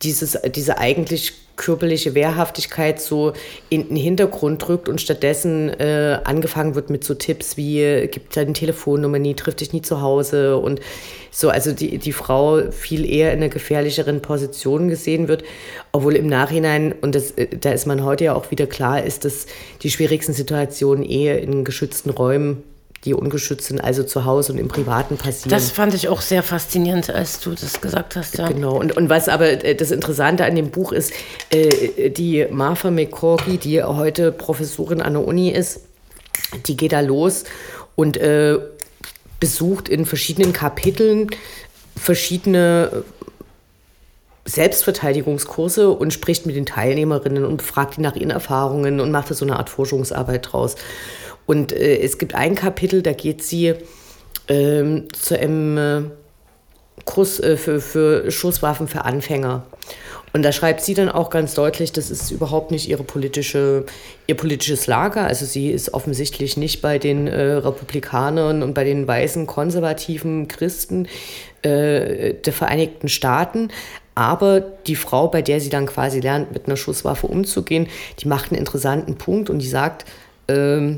dieses, 0.02 0.38
diese 0.54 0.78
eigentlich 0.78 1.34
körperliche 1.60 2.14
Wehrhaftigkeit 2.14 3.02
so 3.02 3.34
in 3.68 3.88
den 3.88 3.96
Hintergrund 3.96 4.66
rückt 4.66 4.88
und 4.88 4.98
stattdessen 4.98 5.68
äh, 5.68 6.18
angefangen 6.24 6.74
wird 6.74 6.88
mit 6.88 7.04
so 7.04 7.12
Tipps 7.12 7.58
wie, 7.58 8.08
gibt 8.10 8.34
deine 8.34 8.54
Telefonnummer 8.54 9.18
nie, 9.18 9.34
trifft 9.34 9.60
dich 9.60 9.74
nie 9.74 9.82
zu 9.82 10.00
Hause 10.00 10.56
und 10.56 10.80
so, 11.30 11.50
also 11.50 11.72
die, 11.72 11.98
die 11.98 12.12
Frau 12.12 12.72
viel 12.72 13.04
eher 13.04 13.32
in 13.32 13.40
einer 13.40 13.50
gefährlicheren 13.50 14.22
Position 14.22 14.88
gesehen 14.88 15.28
wird, 15.28 15.44
obwohl 15.92 16.16
im 16.16 16.28
Nachhinein, 16.28 16.94
und 17.02 17.14
das, 17.14 17.32
äh, 17.32 17.48
da 17.48 17.72
ist 17.72 17.86
man 17.86 18.04
heute 18.04 18.24
ja 18.24 18.34
auch 18.34 18.50
wieder 18.50 18.66
klar, 18.66 19.04
ist, 19.04 19.26
dass 19.26 19.44
die 19.82 19.90
schwierigsten 19.90 20.32
Situationen 20.32 21.04
eher 21.04 21.42
in 21.42 21.64
geschützten 21.64 22.08
Räumen 22.08 22.62
die 23.04 23.14
ungeschützt 23.14 23.68
sind, 23.68 23.80
also 23.80 24.02
zu 24.02 24.26
Hause 24.26 24.52
und 24.52 24.58
im 24.58 24.68
Privaten 24.68 25.16
passieren. 25.16 25.50
Das 25.50 25.70
fand 25.70 25.94
ich 25.94 26.08
auch 26.08 26.20
sehr 26.20 26.42
faszinierend, 26.42 27.08
als 27.08 27.40
du 27.40 27.54
das 27.54 27.80
gesagt 27.80 28.14
hast. 28.14 28.36
Ja. 28.36 28.48
Genau. 28.48 28.78
Und, 28.78 28.94
und 28.96 29.08
was 29.08 29.28
aber 29.28 29.64
äh, 29.64 29.74
das 29.74 29.90
Interessante 29.90 30.44
an 30.44 30.54
dem 30.54 30.70
Buch 30.70 30.92
ist, 30.92 31.12
äh, 31.50 32.10
die 32.10 32.46
Martha 32.50 32.90
McCorky, 32.90 33.56
die 33.56 33.82
heute 33.82 34.32
Professorin 34.32 35.00
an 35.00 35.14
der 35.14 35.26
Uni 35.26 35.50
ist, 35.50 35.80
die 36.66 36.76
geht 36.76 36.92
da 36.92 37.00
los 37.00 37.44
und 37.96 38.18
äh, 38.18 38.58
besucht 39.38 39.88
in 39.88 40.04
verschiedenen 40.04 40.52
Kapiteln 40.52 41.28
verschiedene 41.96 43.04
Selbstverteidigungskurse 44.50 45.90
und 45.90 46.12
spricht 46.12 46.46
mit 46.46 46.56
den 46.56 46.66
Teilnehmerinnen 46.66 47.44
und 47.44 47.58
befragt 47.58 47.96
die 47.96 48.00
nach 48.00 48.16
ihren 48.16 48.30
Erfahrungen 48.30 49.00
und 49.00 49.10
macht 49.10 49.30
da 49.30 49.34
so 49.34 49.44
eine 49.44 49.56
Art 49.56 49.70
Forschungsarbeit 49.70 50.52
draus. 50.52 50.76
Und 51.46 51.72
äh, 51.72 51.98
es 51.98 52.18
gibt 52.18 52.34
ein 52.34 52.54
Kapitel, 52.54 53.02
da 53.02 53.12
geht 53.12 53.42
sie 53.42 53.74
ähm, 54.48 55.08
zu 55.12 55.38
einem 55.38 55.78
äh, 55.78 56.02
Kurs 57.04 57.40
äh, 57.40 57.56
für, 57.56 57.80
für 57.80 58.30
Schusswaffen 58.30 58.88
für 58.88 59.04
Anfänger. 59.04 59.64
Und 60.32 60.44
da 60.44 60.52
schreibt 60.52 60.80
sie 60.82 60.94
dann 60.94 61.08
auch 61.08 61.28
ganz 61.28 61.54
deutlich, 61.54 61.92
das 61.92 62.10
ist 62.10 62.30
überhaupt 62.30 62.70
nicht 62.70 62.88
ihre 62.88 63.02
politische, 63.02 63.84
ihr 64.28 64.36
politisches 64.36 64.86
Lager. 64.86 65.26
Also 65.26 65.44
sie 65.44 65.70
ist 65.70 65.92
offensichtlich 65.92 66.56
nicht 66.56 66.82
bei 66.82 66.98
den 66.98 67.26
äh, 67.26 67.54
Republikanern 67.54 68.62
und 68.62 68.72
bei 68.72 68.84
den 68.84 69.08
weißen 69.08 69.46
konservativen 69.48 70.46
Christen 70.46 71.08
äh, 71.62 72.34
der 72.34 72.52
Vereinigten 72.52 73.08
Staaten. 73.08 73.70
Aber 74.14 74.60
die 74.60 74.96
Frau, 74.96 75.28
bei 75.28 75.42
der 75.42 75.60
sie 75.60 75.70
dann 75.70 75.86
quasi 75.86 76.20
lernt, 76.20 76.52
mit 76.52 76.66
einer 76.66 76.76
Schusswaffe 76.76 77.26
umzugehen, 77.26 77.88
die 78.18 78.28
macht 78.28 78.50
einen 78.50 78.58
interessanten 78.58 79.16
Punkt 79.16 79.50
und 79.50 79.60
die 79.60 79.68
sagt, 79.68 80.04
ähm, 80.48 80.96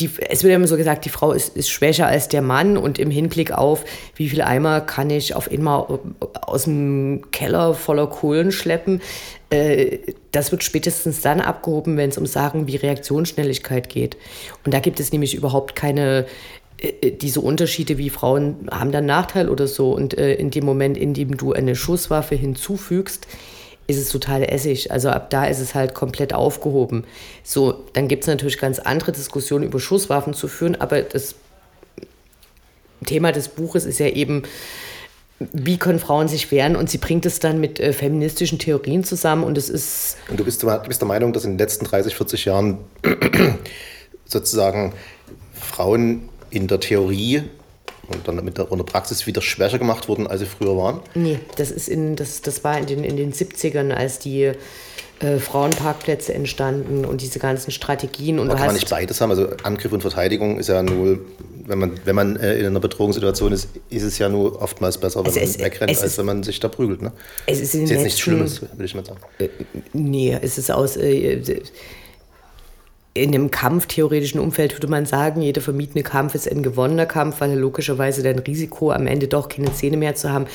die, 0.00 0.10
es 0.28 0.42
wird 0.42 0.52
immer 0.54 0.66
so 0.66 0.76
gesagt, 0.76 1.04
die 1.04 1.10
Frau 1.10 1.32
ist, 1.32 1.56
ist 1.56 1.70
schwächer 1.70 2.06
als 2.06 2.28
der 2.28 2.42
Mann 2.42 2.76
und 2.76 2.98
im 2.98 3.10
Hinblick 3.10 3.52
auf, 3.52 3.84
wie 4.16 4.28
viel 4.28 4.42
Eimer 4.42 4.80
kann 4.80 5.08
ich 5.08 5.36
auf 5.36 5.50
einmal 5.50 6.00
aus 6.40 6.64
dem 6.64 7.30
Keller 7.30 7.74
voller 7.74 8.08
Kohlen 8.08 8.50
schleppen, 8.50 9.00
äh, 9.50 9.98
das 10.32 10.50
wird 10.50 10.64
spätestens 10.64 11.20
dann 11.20 11.40
abgehoben, 11.40 11.96
wenn 11.96 12.10
es 12.10 12.18
um 12.18 12.26
Sachen 12.26 12.66
wie 12.66 12.76
Reaktionsschnelligkeit 12.76 13.88
geht. 13.88 14.16
Und 14.64 14.74
da 14.74 14.80
gibt 14.80 14.98
es 14.98 15.12
nämlich 15.12 15.34
überhaupt 15.34 15.76
keine 15.76 16.18
äh, 16.20 16.24
äh, 16.24 16.63
diese 16.82 17.40
Unterschiede, 17.40 17.98
wie 17.98 18.10
Frauen 18.10 18.68
haben 18.70 18.92
dann 18.92 19.06
Nachteil 19.06 19.48
oder 19.48 19.66
so. 19.66 19.92
Und 19.92 20.16
äh, 20.18 20.34
in 20.34 20.50
dem 20.50 20.64
Moment, 20.64 20.96
in 20.96 21.14
dem 21.14 21.36
du 21.36 21.52
eine 21.52 21.76
Schusswaffe 21.76 22.34
hinzufügst, 22.34 23.26
ist 23.86 23.98
es 23.98 24.08
total 24.08 24.42
Essig. 24.42 24.90
Also 24.90 25.10
ab 25.10 25.30
da 25.30 25.46
ist 25.46 25.60
es 25.60 25.74
halt 25.74 25.94
komplett 25.94 26.34
aufgehoben. 26.34 27.04
So, 27.42 27.84
dann 27.92 28.08
gibt 28.08 28.24
es 28.24 28.28
natürlich 28.28 28.58
ganz 28.58 28.78
andere 28.78 29.12
Diskussionen 29.12 29.64
über 29.64 29.78
Schusswaffen 29.78 30.34
zu 30.34 30.48
führen, 30.48 30.74
aber 30.80 31.02
das 31.02 31.34
Thema 33.04 33.32
des 33.32 33.48
Buches 33.48 33.84
ist 33.84 33.98
ja 33.98 34.08
eben, 34.08 34.44
wie 35.38 35.76
können 35.76 35.98
Frauen 35.98 36.28
sich 36.28 36.50
wehren 36.50 36.76
und 36.76 36.88
sie 36.88 36.98
bringt 36.98 37.26
es 37.26 37.40
dann 37.40 37.60
mit 37.60 37.78
äh, 37.80 37.92
feministischen 37.92 38.58
Theorien 38.58 39.04
zusammen 39.04 39.44
und 39.44 39.58
es 39.58 39.68
ist... 39.68 40.16
Und 40.30 40.40
du 40.40 40.44
bist, 40.44 40.62
du 40.62 40.68
bist 40.86 41.00
der 41.00 41.08
Meinung, 41.08 41.32
dass 41.32 41.44
in 41.44 41.52
den 41.52 41.58
letzten 41.58 41.84
30, 41.84 42.14
40 42.16 42.44
Jahren 42.46 42.78
sozusagen 44.24 44.94
Frauen 45.52 46.28
in 46.54 46.68
der 46.68 46.80
Theorie 46.80 47.42
und 48.08 48.28
dann 48.28 48.44
mit 48.44 48.58
der, 48.58 48.70
in 48.70 48.76
der 48.76 48.84
Praxis 48.84 49.26
wieder 49.26 49.42
schwächer 49.42 49.78
gemacht 49.78 50.08
wurden, 50.08 50.26
als 50.26 50.40
sie 50.40 50.46
früher 50.46 50.76
waren? 50.76 51.00
Nee, 51.14 51.40
das, 51.56 51.70
ist 51.70 51.88
in, 51.88 52.16
das, 52.16 52.42
das 52.42 52.64
war 52.64 52.78
in 52.78 52.86
den, 52.86 53.04
in 53.04 53.16
den 53.16 53.32
70ern, 53.32 53.92
als 53.92 54.18
die 54.18 54.52
äh, 55.20 55.38
Frauenparkplätze 55.38 56.34
entstanden 56.34 57.04
und 57.04 57.22
diese 57.22 57.38
ganzen 57.38 57.70
Strategien. 57.70 58.38
Und 58.38 58.50
Aber 58.50 58.58
kann 58.58 58.66
man 58.66 58.74
nicht 58.74 58.90
beides 58.90 59.20
haben? 59.20 59.30
Also 59.30 59.48
Angriff 59.62 59.92
und 59.92 60.02
Verteidigung 60.02 60.58
ist 60.58 60.68
ja 60.68 60.82
nur, 60.82 61.18
wenn 61.66 61.78
man, 61.78 61.92
wenn 62.04 62.14
man 62.14 62.36
äh, 62.36 62.58
in 62.58 62.66
einer 62.66 62.80
Bedrohungssituation 62.80 63.52
ist, 63.52 63.68
ist 63.90 64.02
es 64.02 64.18
ja 64.18 64.28
nur 64.28 64.60
oftmals 64.60 64.98
besser, 64.98 65.20
wenn 65.20 65.26
also 65.26 65.40
man 65.40 65.48
es, 65.48 65.58
wegrennt, 65.58 65.90
als 65.90 66.02
ist, 66.02 66.18
wenn 66.18 66.26
man 66.26 66.42
sich 66.42 66.60
da 66.60 66.68
prügelt. 66.68 67.00
Ne? 67.00 67.12
Es 67.46 67.60
ist, 67.60 67.74
ist 67.74 67.88
jetzt 67.90 68.02
nichts 68.02 68.20
Schlimmes, 68.20 68.60
würde 68.60 68.84
ich 68.84 68.94
mal 68.94 69.04
sagen. 69.04 69.20
Äh, 69.38 69.48
nee, 69.92 70.38
es 70.40 70.58
ist 70.58 70.70
aus... 70.70 70.96
Äh, 70.96 71.42
in 73.14 73.32
einem 73.32 73.50
kampftheoretischen 73.52 74.40
Umfeld 74.40 74.74
würde 74.74 74.88
man 74.88 75.06
sagen, 75.06 75.40
jeder 75.40 75.60
vermiedene 75.60 76.02
Kampf 76.02 76.34
ist 76.34 76.50
ein 76.50 76.64
gewonnener 76.64 77.06
Kampf, 77.06 77.40
weil 77.40 77.50
er 77.50 77.56
logischerweise 77.56 78.24
dein 78.24 78.40
Risiko, 78.40 78.90
am 78.90 79.06
Ende 79.06 79.28
doch 79.28 79.48
keine 79.48 79.72
Zähne 79.72 79.96
mehr 79.96 80.16
zu 80.16 80.30
haben, 80.30 80.46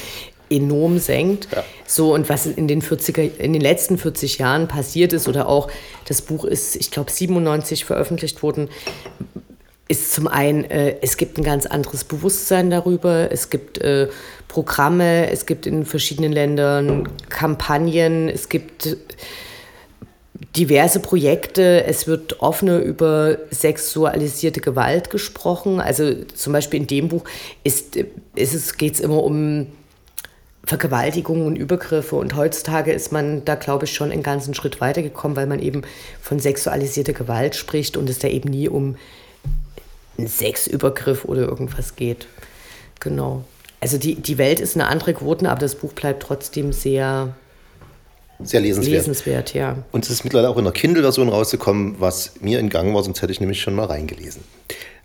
enorm 0.49 0.99
senkt. 0.99 1.47
Ja. 1.53 1.63
So, 1.85 2.13
und 2.13 2.27
was 2.27 2.45
in 2.45 2.67
den, 2.67 2.81
40er, 2.81 3.37
in 3.37 3.53
den 3.53 3.61
letzten 3.61 3.97
40 3.97 4.39
Jahren 4.39 4.67
passiert 4.67 5.13
ist, 5.13 5.29
oder 5.29 5.47
auch 5.47 5.69
das 6.05 6.21
Buch 6.21 6.43
ist, 6.43 6.75
ich 6.75 6.91
glaube, 6.91 7.11
97 7.11 7.85
veröffentlicht 7.85 8.43
worden, 8.43 8.67
ist 9.87 10.13
zum 10.13 10.27
einen, 10.27 10.65
äh, 10.65 10.97
es 11.01 11.17
gibt 11.17 11.37
ein 11.37 11.43
ganz 11.43 11.65
anderes 11.65 12.03
Bewusstsein 12.03 12.69
darüber, 12.69 13.31
es 13.31 13.49
gibt 13.49 13.79
äh, 13.79 14.09
Programme, 14.47 15.31
es 15.31 15.45
gibt 15.45 15.65
in 15.65 15.85
verschiedenen 15.85 16.31
Ländern 16.31 17.07
Kampagnen, 17.29 18.27
es 18.27 18.49
gibt 18.49 18.97
diverse 20.55 20.99
Projekte. 20.99 21.83
Es 21.83 22.07
wird 22.07 22.41
offener 22.41 22.79
über 22.79 23.37
sexualisierte 23.51 24.61
Gewalt 24.61 25.09
gesprochen. 25.09 25.79
Also 25.79 26.13
zum 26.35 26.53
Beispiel 26.53 26.81
in 26.81 26.87
dem 26.87 27.09
Buch 27.09 27.23
ist, 27.63 27.97
ist 28.35 28.53
es, 28.53 28.77
geht 28.77 28.95
es 28.95 28.99
immer 28.99 29.23
um 29.23 29.67
Vergewaltigungen 30.63 31.45
und 31.45 31.55
Übergriffe. 31.55 32.15
Und 32.15 32.35
heutzutage 32.35 32.91
ist 32.91 33.11
man 33.11 33.43
da, 33.43 33.55
glaube 33.55 33.85
ich, 33.85 33.93
schon 33.93 34.11
einen 34.11 34.23
ganzen 34.23 34.53
Schritt 34.53 34.81
weitergekommen, 34.81 35.35
weil 35.35 35.47
man 35.47 35.59
eben 35.59 35.81
von 36.21 36.39
sexualisierter 36.39 37.13
Gewalt 37.13 37.55
spricht 37.55 37.97
und 37.97 38.09
es 38.09 38.19
da 38.19 38.27
eben 38.27 38.49
nie 38.49 38.69
um 38.69 38.95
einen 40.17 40.27
Sexübergriff 40.27 41.25
oder 41.25 41.41
irgendwas 41.41 41.95
geht. 41.95 42.27
Genau. 42.99 43.43
Also 43.81 43.97
die, 43.97 44.15
die 44.15 44.37
Welt 44.37 44.59
ist 44.59 44.75
eine 44.75 44.87
andere 44.87 45.13
geworden, 45.13 45.47
aber 45.47 45.61
das 45.61 45.75
Buch 45.75 45.93
bleibt 45.93 46.23
trotzdem 46.23 46.73
sehr 46.73 47.33
sehr 48.41 48.61
lesenswert. 48.61 48.93
Lesenswert, 48.93 49.53
ja. 49.53 49.83
Und 49.91 50.05
es 50.05 50.11
ist 50.11 50.23
mittlerweile 50.23 50.49
auch 50.49 50.57
in 50.57 50.63
der 50.63 50.73
Kindle-Version 50.73 51.29
rausgekommen, 51.29 51.95
was 51.99 52.33
mir 52.41 52.59
entgangen 52.59 52.93
war, 52.93 53.03
sonst 53.03 53.21
hätte 53.21 53.31
ich 53.31 53.39
nämlich 53.39 53.61
schon 53.61 53.75
mal 53.75 53.85
reingelesen. 53.85 54.43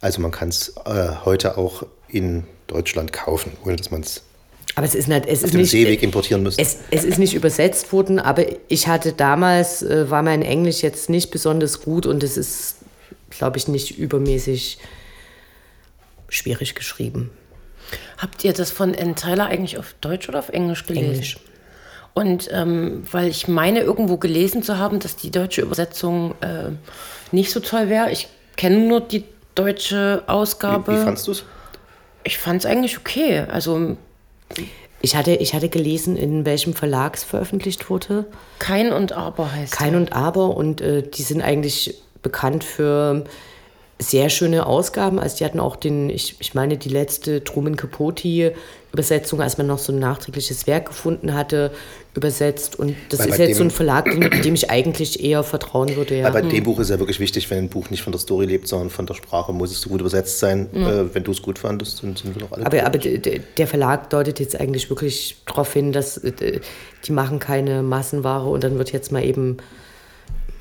Also 0.00 0.20
man 0.20 0.30
kann 0.30 0.48
es 0.50 0.74
äh, 0.84 1.08
heute 1.24 1.58
auch 1.58 1.84
in 2.08 2.44
Deutschland 2.66 3.12
kaufen, 3.12 3.52
ohne 3.64 3.76
dass 3.76 3.90
man 3.90 4.02
es 4.02 4.22
aber 4.76 4.86
es 4.86 4.94
ist 4.94 5.06
nicht, 5.06 5.26
es 5.26 5.40
auf 5.40 5.44
ist 5.44 5.54
dem 5.54 5.60
nicht, 5.60 5.70
Seeweg 5.70 6.02
importieren 6.02 6.42
müsste. 6.42 6.60
Es, 6.60 6.78
es 6.90 7.04
ist 7.04 7.18
nicht 7.18 7.34
übersetzt 7.34 7.92
worden, 7.92 8.18
aber 8.18 8.44
ich 8.68 8.88
hatte 8.88 9.12
damals, 9.12 9.82
äh, 9.82 10.10
war 10.10 10.22
mein 10.22 10.42
Englisch 10.42 10.82
jetzt 10.82 11.08
nicht 11.08 11.30
besonders 11.30 11.80
gut 11.82 12.06
und 12.06 12.24
es 12.24 12.36
ist, 12.36 12.78
glaube 13.30 13.58
ich, 13.58 13.68
nicht 13.68 13.98
übermäßig 13.98 14.78
schwierig 16.28 16.74
geschrieben. 16.74 17.30
Habt 18.18 18.42
ihr 18.42 18.52
das 18.52 18.72
von 18.72 18.94
N. 18.94 19.14
Tyler 19.14 19.46
eigentlich 19.46 19.78
auf 19.78 19.94
Deutsch 20.00 20.28
oder 20.28 20.40
auf 20.40 20.48
Englisch 20.48 20.86
gelesen? 20.86 21.12
Englisch. 21.12 21.38
Und 22.14 22.48
ähm, 22.52 23.02
weil 23.10 23.28
ich 23.28 23.48
meine, 23.48 23.80
irgendwo 23.80 24.16
gelesen 24.16 24.62
zu 24.62 24.78
haben, 24.78 25.00
dass 25.00 25.16
die 25.16 25.32
deutsche 25.32 25.62
Übersetzung 25.62 26.34
äh, 26.40 26.70
nicht 27.32 27.50
so 27.50 27.58
toll 27.58 27.88
wäre. 27.88 28.12
Ich 28.12 28.28
kenne 28.56 28.78
nur 28.78 29.00
die 29.00 29.24
deutsche 29.56 30.22
Ausgabe. 30.28 30.92
Wie, 30.92 30.96
wie 30.96 31.02
fandst 31.02 31.26
du 31.26 31.32
es? 31.32 31.44
Ich 32.22 32.38
fand 32.38 32.60
es 32.60 32.66
eigentlich 32.66 32.98
okay. 32.98 33.40
Also. 33.40 33.96
Ich 35.00 35.16
hatte, 35.16 35.32
ich 35.32 35.52
hatte 35.52 35.68
gelesen, 35.68 36.16
in 36.16 36.46
welchem 36.46 36.72
Verlag 36.72 37.16
es 37.16 37.24
veröffentlicht 37.24 37.90
wurde. 37.90 38.24
Kein 38.58 38.90
und 38.90 39.12
Aber 39.12 39.52
heißt 39.52 39.74
Kein 39.74 39.96
und 39.96 40.12
Aber 40.14 40.56
und 40.56 40.80
äh, 40.80 41.02
die 41.02 41.22
sind 41.22 41.42
eigentlich 41.42 42.00
bekannt 42.22 42.64
für 42.64 43.24
sehr 43.98 44.28
schöne 44.28 44.66
Ausgaben. 44.66 45.18
Also 45.18 45.38
die 45.38 45.44
hatten 45.44 45.60
auch 45.60 45.76
den, 45.76 46.10
ich, 46.10 46.36
ich 46.40 46.54
meine, 46.54 46.76
die 46.76 46.88
letzte 46.88 47.44
Truman 47.44 47.76
Capote 47.76 48.54
Übersetzung, 48.92 49.40
als 49.42 49.58
man 49.58 49.66
noch 49.66 49.78
so 49.78 49.92
ein 49.92 49.98
nachträgliches 49.98 50.68
Werk 50.68 50.86
gefunden 50.86 51.34
hatte, 51.34 51.72
übersetzt. 52.14 52.78
Und 52.78 52.94
das 53.08 53.20
Weil 53.20 53.30
ist 53.30 53.38
jetzt 53.38 53.56
so 53.58 53.64
ein 53.64 53.72
Verlag, 53.72 54.04
dem, 54.04 54.30
dem, 54.42 54.54
ich 54.54 54.70
eigentlich 54.70 55.22
eher 55.22 55.42
vertrauen 55.42 55.96
würde. 55.96 56.18
Ja. 56.18 56.24
Weil 56.26 56.32
bei 56.32 56.42
hm. 56.42 56.50
dem 56.50 56.64
Buch 56.64 56.78
ist 56.78 56.90
ja 56.90 56.98
wirklich 57.00 57.18
wichtig, 57.18 57.50
wenn 57.50 57.58
ein 57.58 57.68
Buch 57.68 57.90
nicht 57.90 58.02
von 58.02 58.12
der 58.12 58.20
Story 58.20 58.46
lebt, 58.46 58.68
sondern 58.68 58.90
von 58.90 59.04
der 59.06 59.14
Sprache, 59.14 59.52
muss 59.52 59.72
es 59.72 59.80
so 59.80 59.90
gut 59.90 60.00
übersetzt 60.00 60.38
sein. 60.38 60.68
Hm. 60.72 60.86
Äh, 60.86 61.14
wenn 61.14 61.24
du 61.24 61.32
es 61.32 61.42
gut 61.42 61.58
fandest, 61.58 62.04
dann 62.04 62.14
sind 62.14 62.36
wir 62.36 62.42
doch 62.42 62.52
alle 62.52 62.66
Aber, 62.66 62.86
aber 62.86 62.98
der 62.98 63.66
Verlag 63.66 64.10
deutet 64.10 64.38
jetzt 64.38 64.58
eigentlich 64.60 64.88
wirklich 64.90 65.38
darauf 65.44 65.72
hin, 65.72 65.90
dass 65.90 66.18
äh, 66.18 66.60
die 67.04 67.12
machen 67.12 67.40
keine 67.40 67.82
Massenware 67.82 68.48
und 68.48 68.62
dann 68.62 68.78
wird 68.78 68.92
jetzt 68.92 69.10
mal 69.10 69.24
eben 69.24 69.56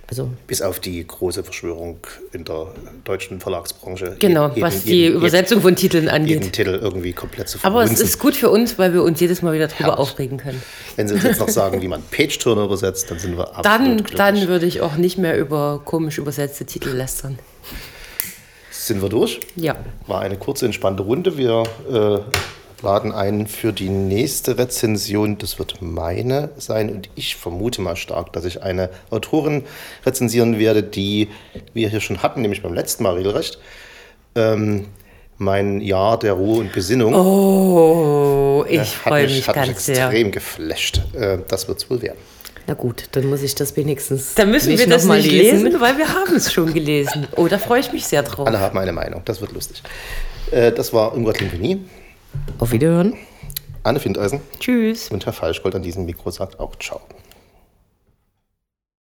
Also 0.07 0.29
Bis 0.47 0.61
auf 0.61 0.79
die 0.79 1.05
große 1.07 1.43
Verschwörung 1.43 1.97
in 2.33 2.43
der 2.43 2.67
deutschen 3.05 3.39
Verlagsbranche. 3.39 4.17
Genau, 4.19 4.49
jeden, 4.49 4.61
was 4.61 4.83
die 4.83 4.95
jeden, 4.95 5.15
Übersetzung 5.15 5.61
von 5.61 5.75
Titeln 5.75 6.09
angeht. 6.09 6.41
Jeden 6.41 6.51
Titel 6.51 6.77
irgendwie 6.81 7.13
komplett 7.13 7.47
zu 7.47 7.57
Aber 7.63 7.83
es 7.83 7.99
ist 7.99 8.19
gut 8.19 8.35
für 8.35 8.49
uns, 8.49 8.77
weil 8.77 8.93
wir 8.93 9.01
uns 9.01 9.19
jedes 9.21 9.41
Mal 9.41 9.53
wieder 9.53 9.67
drüber 9.67 9.91
Herrlich. 9.91 9.99
aufregen 9.99 10.37
können. 10.37 10.61
Wenn 10.97 11.07
Sie 11.07 11.13
uns 11.13 11.23
jetzt 11.23 11.39
noch 11.39 11.49
sagen, 11.49 11.81
wie 11.81 11.87
man 11.87 12.03
Page-Turner 12.11 12.65
übersetzt, 12.65 13.09
dann 13.09 13.19
sind 13.19 13.37
wir 13.37 13.47
absolut 13.47 13.65
Dann, 13.65 13.95
glücklich. 13.97 14.17
dann 14.17 14.47
würde 14.47 14.65
ich 14.65 14.81
auch 14.81 14.97
nicht 14.97 15.17
mehr 15.17 15.37
über 15.37 15.81
komisch 15.85 16.17
übersetzte 16.17 16.65
Titel 16.65 16.89
lästern. 16.89 17.39
Sind 18.71 19.01
wir 19.01 19.07
durch? 19.07 19.39
Ja. 19.55 19.77
War 20.07 20.19
eine 20.19 20.35
kurze, 20.35 20.65
entspannte 20.65 21.03
Runde. 21.03 21.37
Wir 21.37 21.63
äh, 21.89 22.19
laden 22.83 23.11
ein 23.11 23.47
für 23.47 23.73
die 23.73 23.89
nächste 23.89 24.57
Rezension. 24.57 25.37
Das 25.37 25.57
wird 25.57 25.81
meine 25.81 26.49
sein 26.57 26.89
und 26.89 27.09
ich 27.15 27.35
vermute 27.35 27.81
mal 27.81 27.95
stark, 27.95 28.33
dass 28.33 28.45
ich 28.45 28.61
eine 28.61 28.89
Autorin 29.09 29.63
rezensieren 30.05 30.59
werde, 30.59 30.83
die 30.83 31.29
wir 31.73 31.89
hier 31.89 32.01
schon 32.01 32.21
hatten, 32.21 32.41
nämlich 32.41 32.61
beim 32.61 32.73
letzten 32.73 33.03
Mal 33.03 33.15
regelrecht. 33.15 33.57
Ähm, 34.35 34.85
mein 35.37 35.81
Jahr 35.81 36.19
der 36.19 36.33
Ruhe 36.33 36.59
und 36.59 36.71
Besinnung. 36.73 37.13
Oh, 37.15 38.63
ich 38.69 38.95
freue 38.95 39.25
mich, 39.25 39.37
mich 39.37 39.47
hat 39.47 39.55
ganz 39.55 39.67
mich 39.69 39.77
extrem 39.77 40.11
sehr. 40.11 40.31
geflasht. 40.31 41.01
Äh, 41.13 41.39
das 41.47 41.67
wird 41.67 41.79
es 41.79 41.89
wohl 41.89 42.01
werden. 42.01 42.19
Na 42.67 42.75
gut, 42.75 43.09
dann 43.11 43.25
muss 43.25 43.41
ich 43.41 43.55
das 43.55 43.75
wenigstens. 43.75 44.35
Dann 44.35 44.51
müssen 44.51 44.77
wir 44.77 44.87
das 44.87 45.05
nicht 45.05 45.29
lesen, 45.29 45.65
lesen, 45.65 45.81
weil 45.81 45.97
wir 45.97 46.07
haben 46.13 46.35
es 46.35 46.53
schon 46.53 46.73
gelesen. 46.73 47.27
Oh, 47.35 47.47
da 47.47 47.57
freue 47.57 47.79
ich 47.79 47.91
mich 47.91 48.05
sehr 48.05 48.23
drauf. 48.23 48.47
Alle 48.47 48.59
haben 48.59 48.77
eine 48.77 48.93
Meinung, 48.93 49.21
das 49.25 49.41
wird 49.41 49.51
lustig. 49.51 49.81
Äh, 50.51 50.71
das 50.71 50.93
war 50.93 51.13
Irmgard 51.13 51.39
Limpini. 51.41 51.81
Auf 52.59 52.71
Wiederhören. 52.71 53.15
Anne 53.83 53.99
Findeisen. 53.99 54.39
Tschüss. 54.59 55.09
Und 55.09 55.25
Herr 55.25 55.33
Falschgold 55.33 55.75
an 55.75 55.83
diesem 55.83 56.05
Mikro 56.05 56.31
sagt 56.31 56.59
auch 56.59 56.75
Ciao. 56.77 57.01